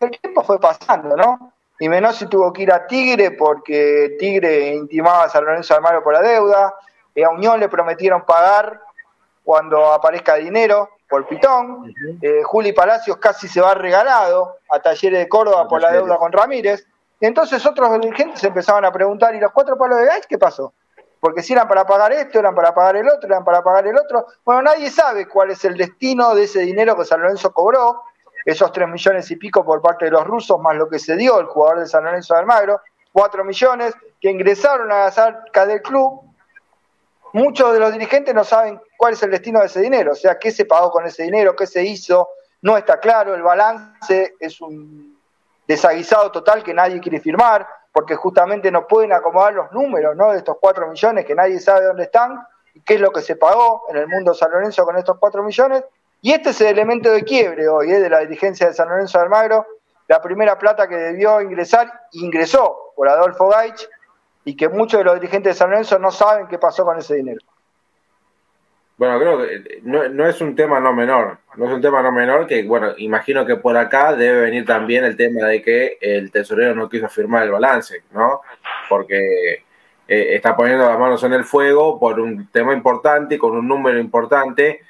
[0.00, 1.52] el tiempo fue pasando, ¿no?
[1.78, 6.14] Y Menossi tuvo que ir a Tigre porque Tigre intimaba a San Lorenzo Almagro por
[6.14, 6.74] la deuda.
[7.14, 8.80] Y a Unión le prometieron pagar
[9.44, 11.94] cuando aparezca dinero por Pitón.
[12.20, 16.32] Eh, Juli Palacios casi se va regalado a Talleres de Córdoba por la deuda con
[16.32, 16.86] Ramírez.
[17.20, 20.74] Y entonces otros dirigentes empezaban a preguntar, ¿y los cuatro palos de Gais qué pasó?
[21.18, 23.96] Porque si eran para pagar esto, eran para pagar el otro, eran para pagar el
[23.96, 24.26] otro.
[24.44, 28.02] Bueno, nadie sabe cuál es el destino de ese dinero que San Lorenzo cobró
[28.44, 31.40] esos 3 millones y pico por parte de los rusos, más lo que se dio
[31.40, 32.80] el jugador de San Lorenzo de Almagro,
[33.12, 36.20] 4 millones que ingresaron a las arcas del club.
[37.32, 40.38] Muchos de los dirigentes no saben cuál es el destino de ese dinero, o sea,
[40.38, 42.30] qué se pagó con ese dinero, qué se hizo,
[42.62, 45.18] no está claro, el balance es un
[45.66, 50.32] desaguisado total que nadie quiere firmar, porque justamente no pueden acomodar los números ¿no?
[50.32, 53.36] de estos 4 millones que nadie sabe dónde están y qué es lo que se
[53.36, 55.84] pagó en el mundo San Lorenzo con estos 4 millones
[56.26, 58.00] y este es el elemento de quiebre hoy ¿eh?
[58.00, 59.66] de la dirigencia de San Lorenzo de Almagro.
[60.08, 63.88] La primera plata que debió ingresar, ingresó por Adolfo Gaich,
[64.44, 67.16] y que muchos de los dirigentes de San Lorenzo no saben qué pasó con ese
[67.16, 67.40] dinero.
[68.98, 72.12] Bueno, creo que eh, no, es un tema no menor, no es un tema no
[72.12, 76.30] menor que, bueno, imagino que por acá debe venir también el tema de que el
[76.30, 78.40] tesorero no quiso firmar el balance, ¿no?
[78.88, 79.64] Porque
[80.08, 83.98] eh, está poniendo las manos en el fuego por un tema importante, con un número
[83.98, 84.80] importante,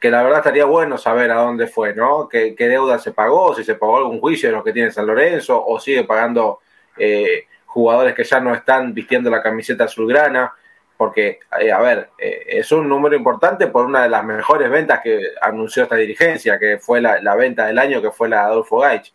[0.00, 2.28] que la verdad estaría bueno saber a dónde fue, ¿no?
[2.28, 3.54] ¿Qué, deuda se pagó?
[3.54, 6.58] Si se pagó algún juicio de los que tiene San Lorenzo o sigue pagando
[6.98, 10.52] eh, jugadores que ya no están vistiendo la camiseta azulgrana.
[10.96, 15.00] Porque, eh, a ver, eh, es un número importante por una de las mejores ventas
[15.02, 18.78] que anunció esta dirigencia, que fue la, venta del año, que fue la de Adolfo
[18.78, 19.12] Gaich.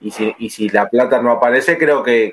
[0.00, 2.32] y, si, y si la plata no aparece, creo que,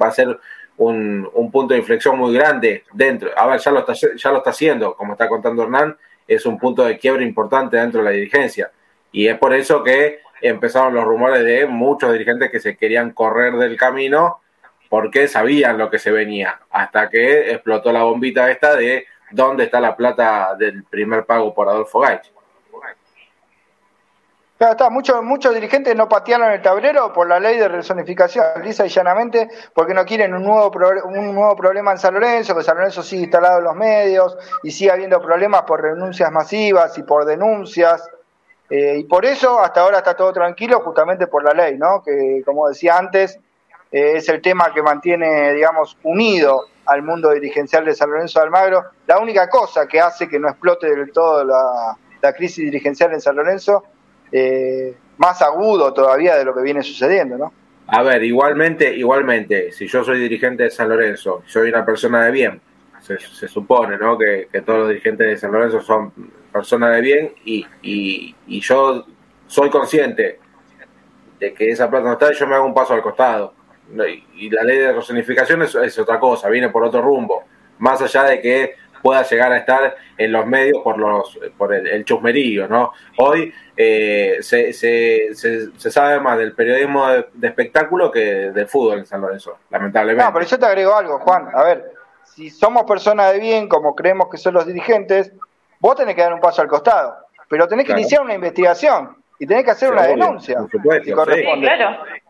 [0.00, 0.38] va a ser
[0.76, 3.30] un, un, punto de inflexión muy grande dentro.
[3.36, 5.96] A ver, ya lo está, ya lo está haciendo, como está contando Hernán,
[6.26, 8.70] es un punto de quiebre importante dentro de la dirigencia.
[9.12, 13.54] Y es por eso que empezaron los rumores de muchos dirigentes que se querían correr
[13.54, 14.40] del camino
[14.94, 19.80] porque sabían lo que se venía, hasta que explotó la bombita esta de dónde está
[19.80, 22.30] la plata del primer pago por Adolfo Gaich.
[24.56, 28.86] Claro, está, muchos, muchos dirigentes no patearon el tablero por la ley de resonificación, lisa
[28.86, 30.70] y llanamente, porque no quieren un nuevo,
[31.06, 34.70] un nuevo problema en San Lorenzo, que San Lorenzo sigue instalado en los medios y
[34.70, 38.08] sigue habiendo problemas por renuncias masivas y por denuncias.
[38.70, 42.00] Eh, y por eso hasta ahora está todo tranquilo, justamente por la ley, ¿no?
[42.00, 43.40] Que, como decía antes,
[43.94, 48.84] es el tema que mantiene, digamos, unido al mundo dirigencial de San Lorenzo de Almagro.
[49.06, 51.96] La única cosa que hace que no explote del todo la,
[52.32, 53.84] crisis dirigencial en San Lorenzo
[54.32, 57.52] eh, más agudo todavía de lo que viene sucediendo, ¿no?
[57.86, 62.32] A ver, igualmente, igualmente, si yo soy dirigente de San Lorenzo, soy una persona de
[62.32, 62.60] bien,
[63.00, 64.18] se, supone, ¿no?
[64.18, 66.12] Que, todos los dirigentes de San Lorenzo son
[66.50, 69.06] personas de bien y, y, yo
[69.46, 70.40] soy consciente
[71.38, 73.54] de que esa plata no está y yo me hago un paso al costado.
[74.34, 77.44] Y la ley de resonificación es, otra cosa, viene por otro rumbo,
[77.78, 82.04] más allá de que pueda llegar a estar en los medios por los por el,
[82.04, 82.92] chusmerío, ¿no?
[83.18, 89.06] Hoy eh, se, se, se, sabe más del periodismo de, espectáculo que del fútbol en
[89.06, 90.24] San Lorenzo, lamentablemente.
[90.24, 91.48] No, pero yo te agrego algo, Juan.
[91.52, 91.92] A ver,
[92.24, 95.32] si somos personas de bien, como creemos que son los dirigentes,
[95.80, 97.14] vos tenés que dar un paso al costado,
[97.48, 100.58] pero tenés que iniciar una investigación y tenés que hacer una denuncia.
[101.04, 101.68] si corresponde.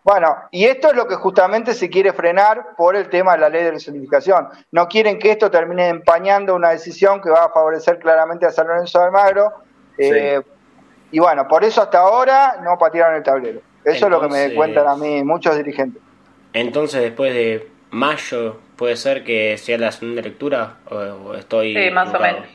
[0.05, 3.49] Bueno, y esto es lo que justamente se quiere frenar por el tema de la
[3.49, 4.49] ley de resonificación.
[4.71, 8.67] No quieren que esto termine empañando una decisión que va a favorecer claramente a San
[8.67, 9.53] Lorenzo de Almagro.
[9.97, 10.43] Eh,
[11.11, 13.61] y bueno, por eso hasta ahora no patearon el tablero.
[13.83, 16.03] Eso es lo que me cuentan a mí muchos dirigentes.
[16.53, 20.77] Entonces, después de mayo, ¿puede ser que sea la segunda lectura?
[20.91, 21.75] ¿O, estoy.?
[21.75, 22.49] Sí, más o menos.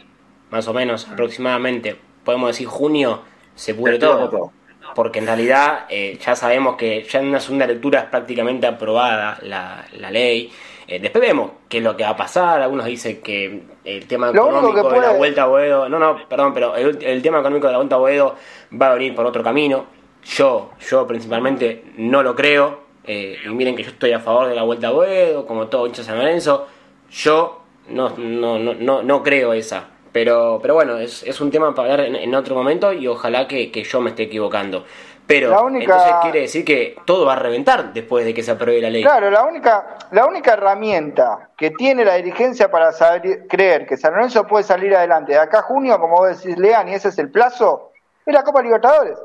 [0.52, 2.00] Más o menos, aproximadamente.
[2.24, 3.24] Podemos decir junio
[3.56, 4.52] se pudre todo.
[4.96, 9.38] Porque en realidad eh, ya sabemos que ya en una segunda lectura es prácticamente aprobada
[9.42, 10.52] la, la ley.
[10.92, 12.64] Eh, después vemos qué es lo que va a pasar.
[12.64, 15.88] Algunos dicen que el tema económico de la vuelta a Boedo.
[15.88, 18.36] No, no, perdón, pero el, tema económico de la vuelta a Boedo
[18.82, 19.86] va a venir por otro camino.
[20.24, 22.90] Yo, yo principalmente no lo creo.
[23.04, 25.86] Eh, y miren que yo estoy a favor de la vuelta a Boedo, como todo
[25.86, 26.68] hincha San Lorenzo.
[27.12, 29.90] Yo no, no, no, no creo esa.
[30.12, 33.72] Pero, pero bueno, es, es un tema para hablar en, otro momento y ojalá que,
[33.72, 34.86] yo me esté equivocando.
[35.28, 38.90] Pero entonces quiere decir que todo va a reventar después de que se apruebe la
[38.90, 39.04] ley.
[39.04, 44.14] Claro, la única, la única herramienta que tiene la dirigencia para saber, creer que San
[44.14, 47.20] Lorenzo puede salir adelante de acá a junio, como vos decís, Lean, y ese es
[47.20, 47.92] el plazo,
[48.26, 49.20] es la Copa Libertadores.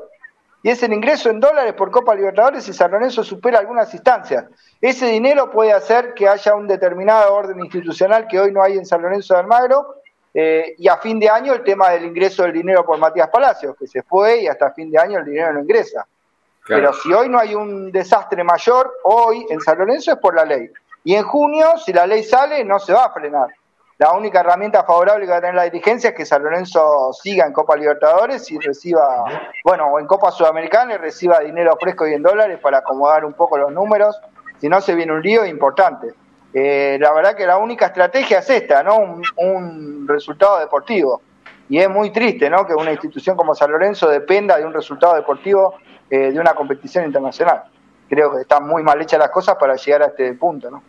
[0.61, 4.45] Y es el ingreso en dólares por Copa Libertadores si San Lorenzo supera algunas instancias.
[4.81, 8.85] Ese dinero puede hacer que haya un determinado orden institucional que hoy no hay en
[8.85, 9.95] San Lorenzo de Almagro
[10.37, 13.73] eh, y a fin de año el tema del ingreso del dinero por Matías Palacios,
[13.79, 16.05] que se fue y hasta fin de año el dinero no ingresa.
[16.67, 20.43] Pero si hoy no hay un desastre mayor, hoy en San Lorenzo es por la
[20.43, 20.69] ley.
[21.05, 23.47] Y en junio, si la ley sale, no se va a frenar.
[23.97, 27.45] La única herramienta favorable que va a tener la dirigencia es que San Lorenzo siga
[27.45, 29.23] en Copa Libertadores y reciba,
[29.63, 33.33] bueno, o en Copa Sudamericana y reciba dinero fresco y en dólares para acomodar un
[33.33, 34.19] poco los números.
[34.59, 36.13] Si no, se viene un lío importante.
[36.57, 39.19] Eh, la verdad que la única estrategia es esta, ¿no?
[39.35, 41.21] Un, resultado deportivo.
[41.67, 42.65] Y es muy triste, ¿no?
[42.65, 45.75] Que una institución como San Lorenzo dependa de un resultado deportivo
[46.09, 47.63] eh, de una competición internacional.
[48.07, 50.81] Creo que están muy mal hechas las cosas para llegar a este punto, ¿no?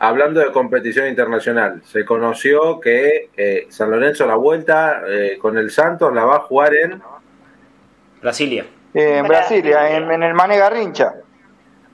[0.00, 5.00] Hablando de competición internacional, se conoció que eh, San Lorenzo la vuelta
[5.40, 7.02] con el Santos la va a jugar en
[8.20, 8.66] Brasilia.
[8.92, 11.14] en Brasilia, en, en el Mane Garrincha.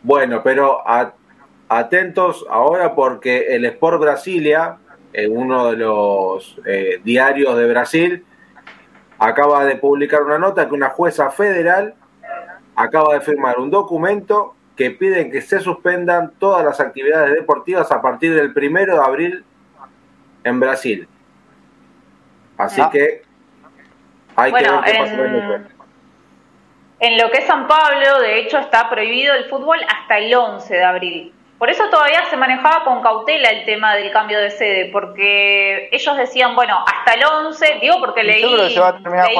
[0.02, 1.12] Bueno, pero a,
[1.78, 4.78] atentos ahora porque el Sport Brasilia,
[5.30, 8.24] uno de los eh, diarios de Brasil,
[9.18, 11.94] acaba de publicar una nota que una jueza federal
[12.74, 18.00] acaba de firmar un documento que pide que se suspendan todas las actividades deportivas a
[18.00, 19.44] partir del primero de abril
[20.44, 21.08] en Brasil.
[22.56, 22.90] Así ah.
[22.90, 23.22] que
[24.34, 25.66] hay que ver qué pasa en,
[27.00, 30.74] en lo que es San Pablo, de hecho, está prohibido el fútbol hasta el 11
[30.74, 31.34] de abril.
[31.62, 36.16] Por eso todavía se manejaba con cautela el tema del cambio de sede, porque ellos
[36.16, 38.42] decían, bueno, hasta el 11, digo porque leí,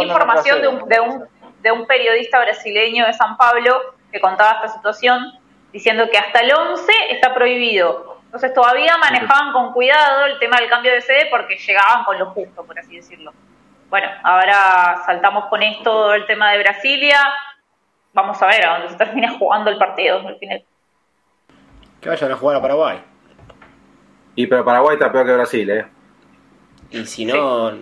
[0.04, 1.24] información de un, de, un,
[1.62, 3.76] de un periodista brasileño de San Pablo
[4.12, 5.32] que contaba esta situación,
[5.72, 8.18] diciendo que hasta el 11 está prohibido.
[8.26, 12.26] Entonces todavía manejaban con cuidado el tema del cambio de sede porque llegaban con lo
[12.26, 13.32] justo, por así decirlo.
[13.90, 17.18] Bueno, ahora saltamos con esto el tema de Brasilia.
[18.12, 20.62] Vamos a ver a dónde se termina jugando el partido al final.
[22.03, 22.98] Que vayan a jugar a Paraguay.
[24.34, 25.86] Y pero Paraguay está peor que Brasil, ¿eh?
[26.90, 27.72] Y si no,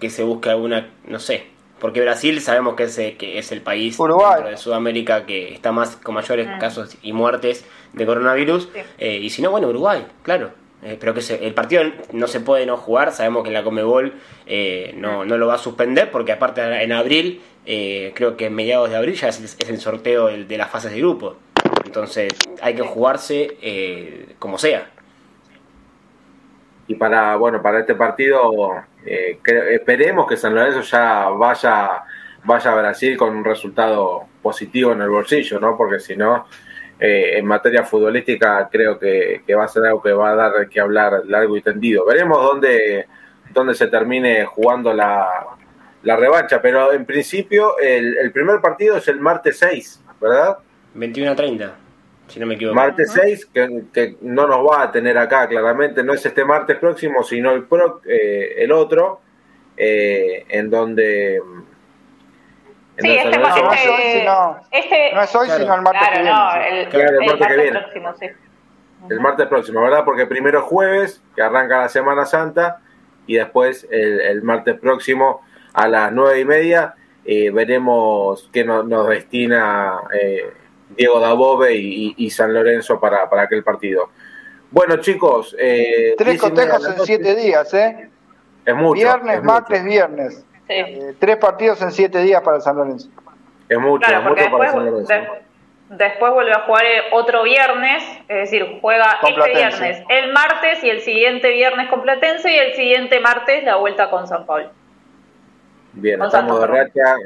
[0.00, 1.46] que, se, busque alguna, no sé.
[1.78, 6.14] Porque Brasil sabemos que es, que es el país de Sudamérica que está más con
[6.14, 6.58] mayores mm.
[6.58, 8.68] casos y muertes de coronavirus.
[8.98, 10.50] Eh, y si no, bueno, Uruguay, claro.
[10.82, 13.12] Eh, pero que el partido no se puede no jugar.
[13.12, 14.14] Sabemos que la Comebol
[14.46, 18.90] eh, no, no, lo va a suspender porque aparte en abril, creo que en mediados
[18.90, 21.36] de abril ya es, el sorteo de, de las fases de grupo.
[21.88, 22.28] Entonces
[22.60, 24.90] hay que jugarse eh, como sea.
[26.86, 28.74] Y para, bueno, para este partido
[29.06, 32.04] eh, esperemos que San Lorenzo ya vaya,
[32.44, 35.78] vaya a Brasil con un resultado positivo en el bolsillo, ¿no?
[35.78, 36.46] Porque si no,
[37.00, 40.80] eh, en materia futbolística creo que, va a ser algo que va a dar que
[40.80, 42.04] hablar largo y tendido.
[42.04, 43.06] Veremos dónde,
[43.50, 45.26] dónde se termine jugando la,
[46.02, 50.58] la revancha, pero en principio el, el primer partido es el martes 6, ¿verdad?
[50.98, 51.74] 21 a 30,
[52.26, 52.74] si no me equivoco.
[52.74, 57.22] Martes 6, que, no nos va a tener acá claramente, no es este martes próximo,
[57.22, 59.20] sino el, pro, eh, el otro,
[59.76, 61.40] eh, en donde...
[62.98, 64.60] sí, este, no, es hoy, sino,
[65.14, 66.30] no es hoy, sino el martes que viene.
[66.30, 67.80] No, el, claro, el, martes, que viene.
[67.80, 68.26] Próximo, sí.
[69.08, 70.04] El martes próximo, ¿verdad?
[70.04, 72.80] Porque primero es jueves, que arranca la Semana Santa,
[73.28, 75.42] y después el, martes próximo
[75.74, 76.94] a las nueve y media
[77.24, 80.50] eh, veremos qué nos destina eh,
[80.96, 84.10] Diego Dabove y, San Lorenzo para, para aquel partido.
[84.70, 85.56] Bueno, chicos.
[85.58, 88.10] Eh, tres cotejos en siete días, ¿eh?
[88.64, 89.00] Es mucho.
[89.00, 90.44] Viernes, martes, viernes.
[91.18, 93.08] tres partidos en siete días para San Lorenzo.
[93.68, 95.14] Es mucho, es mucho para San Lorenzo.
[95.90, 101.00] Después vuelve a jugar otro viernes, es decir, juega este viernes, el martes y el
[101.00, 104.68] siguiente viernes con Platense y el siguiente martes la vuelta con San Pablo.
[106.00, 107.16] Bien, estamos de racha,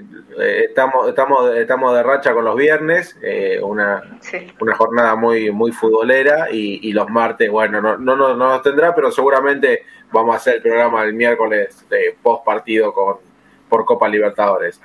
[0.40, 4.18] eh, estamos, estamos, estamos de racha con los viernes, eh, una,
[4.60, 9.12] una jornada muy, muy futbolera y, los martes, bueno, no, no, no, nos tendrá, pero
[9.12, 13.16] seguramente vamos a hacer el programa el miércoles de post partido con,
[13.68, 14.80] por Copa Libertadores.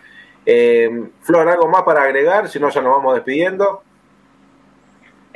[0.46, 2.50] Eh, Flor, ¿algo más para agregar?
[2.50, 3.84] Si no, ya nos vamos despidiendo.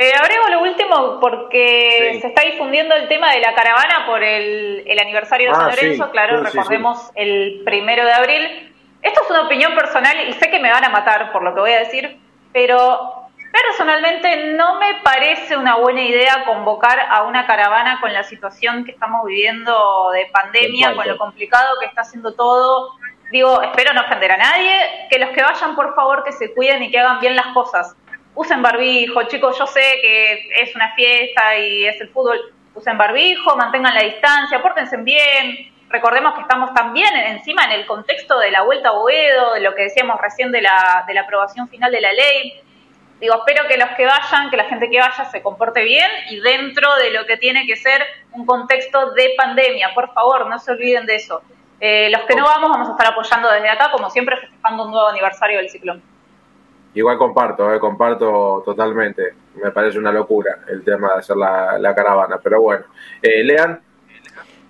[0.02, 4.98] Eh, agrego lo último porque se está difundiendo el tema de la caravana por el,
[5.00, 8.74] aniversario de ah, San Lorenzo, claro, recordemos el primero de abril.
[9.04, 11.60] Esto es una opinión personal y sé que me van a matar por lo que
[11.60, 12.20] voy a decir,
[12.52, 18.84] pero personalmente no me parece una buena idea convocar a una caravana con la situación
[18.86, 22.96] que estamos viviendo de pandemia, con lo complicado que está haciendo todo.
[23.32, 26.82] Digo, espero no ofender a nadie, que los que vayan, por favor, que se cuiden
[26.82, 27.96] y que hagan bien las cosas.
[28.42, 32.40] Usen barbijo, chicos, yo sé que es una fiesta y es el fútbol,
[32.74, 35.72] usen barbijo, mantengan la distancia, pórtense bien.
[35.90, 39.76] Recordemos que estamos también encima en el contexto de la vuelta a Boedo, de lo
[39.76, 42.60] que decíamos recién de la, de la aprobación final de la ley.
[43.20, 46.40] Digo, espero que los que vayan, que la gente que vaya se comporte bien y
[46.40, 49.94] dentro de lo que tiene que ser un contexto de pandemia.
[49.94, 51.44] Por favor, no se olviden de eso.
[51.80, 54.92] Eh, los que no vamos, vamos a estar apoyando desde acá, como siempre, festejando un
[54.92, 56.02] nuevo aniversario del ciclón.
[56.94, 59.34] Igual comparto, eh, comparto totalmente.
[59.62, 62.86] Me parece una locura el tema de hacer la, caravana, pero bueno.
[63.22, 63.80] Eh, Lean.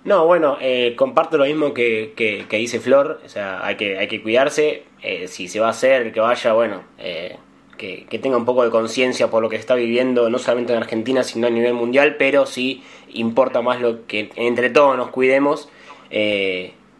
[0.04, 4.08] No, bueno, eh, comparto lo mismo que, que, dice Flor, o sea, hay que, hay
[4.08, 4.84] que cuidarse,
[5.26, 8.70] si se va a hacer, el que vaya, bueno, que, que, tenga un poco de
[8.70, 12.46] conciencia por lo que está viviendo, no solamente en Argentina, sino a nivel mundial, pero
[12.46, 15.68] sí importa más lo que entre todos nos cuidemos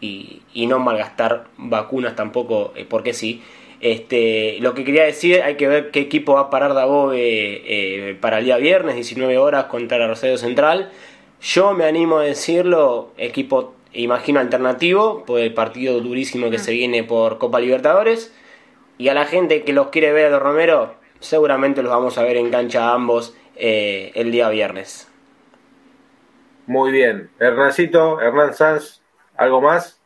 [0.03, 3.43] y, no malgastar vacunas tampoco, eh, porque sí.
[3.83, 8.17] Este, lo que quería decir, hay que ver qué equipo va a parar Dagobe eh,
[8.21, 10.93] para el día viernes, 19 horas, contra la Rosario Central.
[11.41, 16.61] Yo me animo a decirlo, equipo, imagino, alternativo, por el partido durísimo que mm.
[16.61, 18.33] se viene por Copa Libertadores.
[18.99, 22.23] Y a la gente que los quiere ver a los Romero, seguramente los vamos a
[22.23, 25.11] ver en cancha ambos eh, el día viernes.
[26.69, 27.31] Muy bien.
[27.41, 29.03] Hernancito, Hernán Sanz,
[29.37, 30.02] ¿Algo más?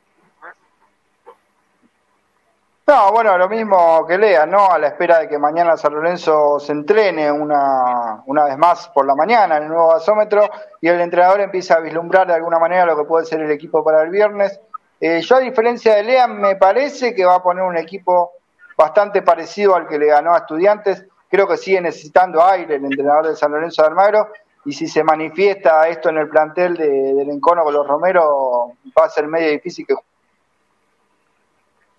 [2.89, 4.71] No, bueno, lo mismo que Lea, ¿no?
[4.71, 9.05] A la espera de que mañana San Lorenzo se entrene una, una vez más por
[9.05, 10.49] la mañana en el nuevo gasómetro
[10.81, 13.83] y el entrenador empieza a vislumbrar de alguna manera lo que puede ser el equipo
[13.83, 14.61] para el viernes.
[15.01, 18.31] Eh, yo, a diferencia de Lea, me parece que va a poner un equipo
[18.79, 21.07] bastante parecido al que le ganó a Estudiantes.
[21.29, 24.29] Creo que sigue necesitando aire el entrenador de San Lorenzo de Almagro
[24.65, 29.07] y si se manifiesta esto en el plantel de, del encono con los Romero, va
[29.07, 29.95] a ser medio difícil que.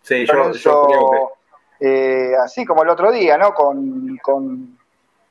[0.07, 2.29] Sí, yo, creo que.
[2.29, 3.53] Eh, así como el otro día, ¿no?
[3.53, 4.77] Con, con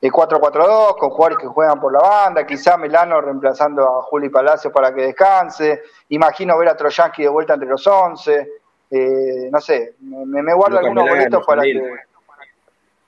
[0.01, 4.71] el 4-4-2, con jugadores que juegan por la banda, quizá Milano reemplazando a Juli Palacio
[4.71, 5.83] para que descanse.
[6.11, 8.49] Imagino ver a Troyansky de vuelta entre los 11.
[8.91, 11.83] Eh, no sé, me, me guardo algunos boletos para que.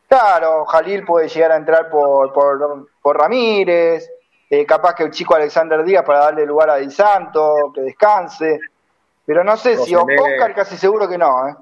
[0.09, 4.11] Claro, Jalil puede llegar a entrar por, por, por Ramírez.
[4.49, 8.59] Eh, capaz que el chico Alexander Díaz para darle lugar a Di Santo, que descanse.
[9.29, 11.47] Pero no sé si Oscar casi seguro que no.
[11.47, 11.55] ¿eh?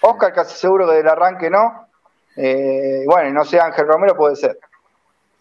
[0.00, 1.86] Oscar casi seguro que del arranque no.
[2.34, 4.58] Eh, bueno, y no sé, Ángel Romero puede ser.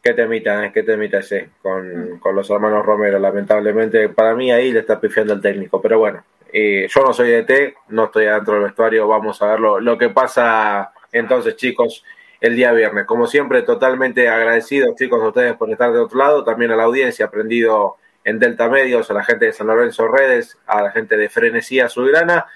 [0.01, 0.71] Qué temita, ¿eh?
[0.73, 3.17] qué temita ese, con, con, los hermanos Romero.
[3.17, 5.81] Lamentablemente, para mí ahí le está pifiando el técnico.
[5.81, 9.07] Pero bueno, eh, yo no soy de T, no estoy adentro del vestuario.
[9.07, 12.03] Vamos a ver lo, lo que pasa entonces, chicos
[12.41, 13.05] el día viernes.
[13.05, 16.83] Como siempre, totalmente agradecido, chicos, a ustedes por estar de otro lado, también a la
[16.83, 21.15] audiencia, aprendido en Delta Medios, a la gente de San Lorenzo Redes, a la gente
[21.17, 22.47] de Frenesía Azulgrana.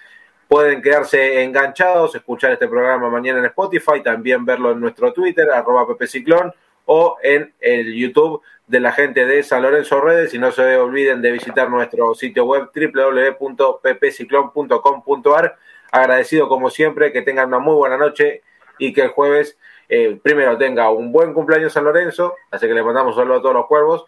[0.47, 5.85] Pueden quedarse enganchados, escuchar este programa mañana en Spotify, también verlo en nuestro Twitter, arroba
[6.05, 6.53] Ciclón,
[6.85, 10.33] o en el YouTube de la gente de San Lorenzo Redes.
[10.33, 15.57] Y no se olviden de visitar nuestro sitio web www.ppciclón.com.ar.
[15.91, 18.41] Agradecido como siempre, que tengan una muy buena noche
[18.77, 19.57] y que el jueves
[19.89, 23.41] eh, primero tenga un buen cumpleaños San Lorenzo, así que le mandamos un saludo a
[23.41, 24.05] todos los cuervos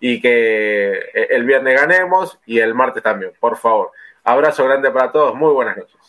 [0.00, 3.92] y que eh, el viernes ganemos y el martes también, por favor.
[4.24, 5.99] Abrazo grande para todos, muy buenas noches.